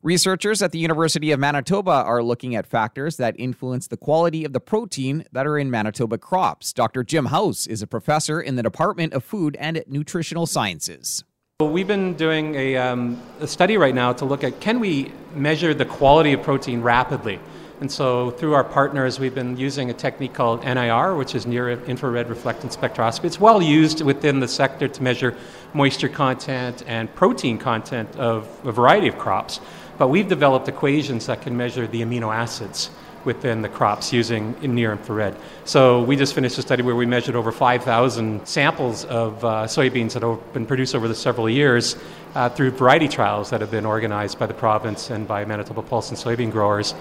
Researchers 0.04 0.62
at 0.62 0.72
the 0.72 0.80
University 0.80 1.30
of 1.30 1.38
Manitoba 1.38 1.92
are 1.92 2.24
looking 2.24 2.56
at 2.56 2.66
factors 2.66 3.18
that 3.18 3.36
influence 3.38 3.86
the 3.86 3.96
quality 3.96 4.44
of 4.44 4.52
the 4.52 4.58
protein 4.58 5.24
that 5.30 5.46
are 5.46 5.56
in 5.56 5.70
Manitoba 5.70 6.18
crops. 6.18 6.72
Dr. 6.72 7.04
Jim 7.04 7.26
House 7.26 7.68
is 7.68 7.82
a 7.82 7.86
professor 7.86 8.40
in 8.40 8.56
the 8.56 8.64
Department 8.64 9.12
of 9.12 9.22
Food 9.22 9.56
and 9.60 9.84
Nutritional 9.86 10.46
Sciences. 10.46 11.22
We've 11.60 11.86
been 11.86 12.14
doing 12.14 12.56
a, 12.56 12.76
um, 12.78 13.22
a 13.38 13.46
study 13.46 13.76
right 13.76 13.94
now 13.94 14.12
to 14.14 14.24
look 14.24 14.42
at 14.42 14.58
can 14.58 14.80
we 14.80 15.12
measure 15.36 15.72
the 15.72 15.84
quality 15.84 16.32
of 16.32 16.42
protein 16.42 16.82
rapidly? 16.82 17.38
And 17.80 17.90
so, 17.90 18.30
through 18.30 18.54
our 18.54 18.62
partners, 18.62 19.18
we've 19.18 19.34
been 19.34 19.56
using 19.56 19.90
a 19.90 19.92
technique 19.92 20.34
called 20.34 20.62
NIR, 20.64 21.16
which 21.16 21.34
is 21.34 21.46
near 21.46 21.70
infrared 21.70 22.28
reflectance 22.28 22.76
spectroscopy. 22.76 23.24
It's 23.24 23.40
well 23.40 23.60
used 23.60 24.02
within 24.02 24.38
the 24.38 24.46
sector 24.46 24.86
to 24.86 25.02
measure 25.02 25.36
moisture 25.74 26.08
content 26.08 26.84
and 26.86 27.12
protein 27.16 27.58
content 27.58 28.14
of 28.16 28.48
a 28.64 28.70
variety 28.70 29.08
of 29.08 29.18
crops. 29.18 29.60
But 29.98 30.08
we've 30.08 30.28
developed 30.28 30.68
equations 30.68 31.26
that 31.26 31.42
can 31.42 31.56
measure 31.56 31.86
the 31.86 32.02
amino 32.02 32.34
acids 32.34 32.90
within 33.24 33.62
the 33.62 33.68
crops 33.68 34.12
using 34.12 34.56
near 34.62 34.92
infrared. 34.92 35.36
So 35.64 36.02
we 36.02 36.16
just 36.16 36.34
finished 36.34 36.58
a 36.58 36.62
study 36.62 36.82
where 36.82 36.96
we 36.96 37.06
measured 37.06 37.36
over 37.36 37.52
5,000 37.52 38.46
samples 38.46 39.04
of 39.04 39.44
uh, 39.44 39.64
soybeans 39.64 40.14
that 40.14 40.22
have 40.22 40.52
been 40.52 40.66
produced 40.66 40.94
over 40.94 41.08
the 41.08 41.14
several 41.14 41.48
years 41.48 41.96
uh, 42.34 42.48
through 42.48 42.72
variety 42.72 43.08
trials 43.08 43.50
that 43.50 43.60
have 43.60 43.70
been 43.70 43.86
organized 43.86 44.38
by 44.38 44.46
the 44.46 44.54
province 44.54 45.10
and 45.10 45.28
by 45.28 45.44
Manitoba 45.44 45.82
Pulse 45.82 46.10
and 46.10 46.18
soybean 46.18 46.50
growers. 46.50 46.94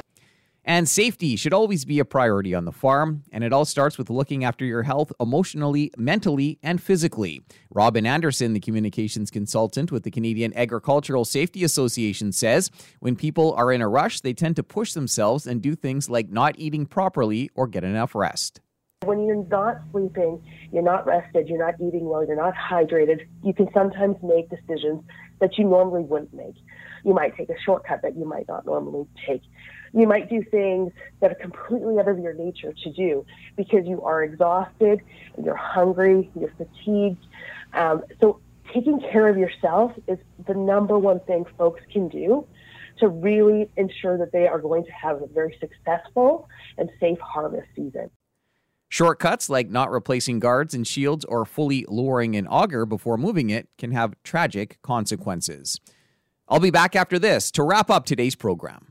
And 0.63 0.87
safety 0.87 1.35
should 1.35 1.53
always 1.53 1.85
be 1.85 1.97
a 1.97 2.05
priority 2.05 2.53
on 2.53 2.65
the 2.65 2.71
farm, 2.71 3.23
and 3.31 3.43
it 3.43 3.51
all 3.51 3.65
starts 3.65 3.97
with 3.97 4.11
looking 4.11 4.43
after 4.43 4.63
your 4.63 4.83
health 4.83 5.11
emotionally, 5.19 5.91
mentally, 5.97 6.59
and 6.61 6.79
physically. 6.79 7.41
Robin 7.71 8.05
Anderson, 8.05 8.53
the 8.53 8.59
communications 8.59 9.31
consultant 9.31 9.91
with 9.91 10.03
the 10.03 10.11
Canadian 10.11 10.55
Agricultural 10.55 11.25
Safety 11.25 11.63
Association, 11.63 12.31
says 12.31 12.69
when 12.99 13.15
people 13.15 13.53
are 13.53 13.71
in 13.71 13.81
a 13.81 13.89
rush, 13.89 14.21
they 14.21 14.33
tend 14.33 14.55
to 14.55 14.63
push 14.63 14.93
themselves 14.93 15.47
and 15.47 15.63
do 15.63 15.75
things 15.75 16.11
like 16.11 16.29
not 16.29 16.53
eating 16.59 16.85
properly 16.85 17.49
or 17.55 17.65
get 17.65 17.83
enough 17.83 18.13
rest. 18.13 18.59
When 19.03 19.25
you're 19.25 19.43
not 19.45 19.77
sleeping, 19.91 20.43
you're 20.71 20.83
not 20.83 21.07
rested, 21.07 21.47
you're 21.47 21.57
not 21.57 21.73
eating 21.81 22.05
well, 22.05 22.23
you're 22.23 22.35
not 22.35 22.53
hydrated, 22.53 23.21
you 23.43 23.51
can 23.51 23.67
sometimes 23.73 24.17
make 24.21 24.47
decisions 24.51 25.03
that 25.39 25.57
you 25.57 25.63
normally 25.63 26.03
wouldn't 26.03 26.35
make. 26.35 26.53
You 27.03 27.15
might 27.15 27.35
take 27.35 27.49
a 27.49 27.59
shortcut 27.65 28.03
that 28.03 28.15
you 28.15 28.25
might 28.25 28.47
not 28.47 28.63
normally 28.67 29.07
take. 29.27 29.41
You 29.93 30.07
might 30.07 30.29
do 30.29 30.43
things 30.43 30.93
that 31.19 31.31
are 31.31 31.35
completely 31.35 31.99
out 31.99 32.07
of 32.07 32.19
your 32.19 32.33
nature 32.33 32.73
to 32.73 32.91
do 32.91 33.25
because 33.57 33.85
you 33.85 34.01
are 34.03 34.23
exhausted, 34.23 35.01
you're 35.43 35.55
hungry, 35.55 36.29
you're 36.39 36.53
fatigued. 36.57 37.25
Um, 37.73 38.03
so 38.21 38.39
taking 38.73 38.99
care 38.99 39.27
of 39.27 39.37
yourself 39.37 39.91
is 40.07 40.17
the 40.47 40.53
number 40.53 40.97
one 40.97 41.19
thing 41.21 41.45
folks 41.57 41.81
can 41.91 42.07
do 42.07 42.47
to 42.99 43.07
really 43.07 43.69
ensure 43.77 44.17
that 44.17 44.31
they 44.31 44.47
are 44.47 44.59
going 44.59 44.85
to 44.85 44.91
have 44.91 45.21
a 45.21 45.27
very 45.27 45.57
successful 45.59 46.47
and 46.77 46.89
safe 46.99 47.19
harvest 47.19 47.67
season. 47.75 48.09
Shortcuts 48.89 49.49
like 49.49 49.69
not 49.69 49.89
replacing 49.89 50.39
guards 50.39 50.73
and 50.73 50.85
shields 50.85 51.23
or 51.25 51.45
fully 51.45 51.85
lowering 51.87 52.35
an 52.35 52.45
auger 52.47 52.85
before 52.85 53.17
moving 53.17 53.49
it 53.49 53.69
can 53.77 53.91
have 53.91 54.15
tragic 54.23 54.79
consequences. 54.81 55.79
I'll 56.49 56.59
be 56.59 56.71
back 56.71 56.95
after 56.95 57.17
this 57.17 57.51
to 57.51 57.63
wrap 57.63 57.89
up 57.89 58.05
today's 58.05 58.35
program. 58.35 58.90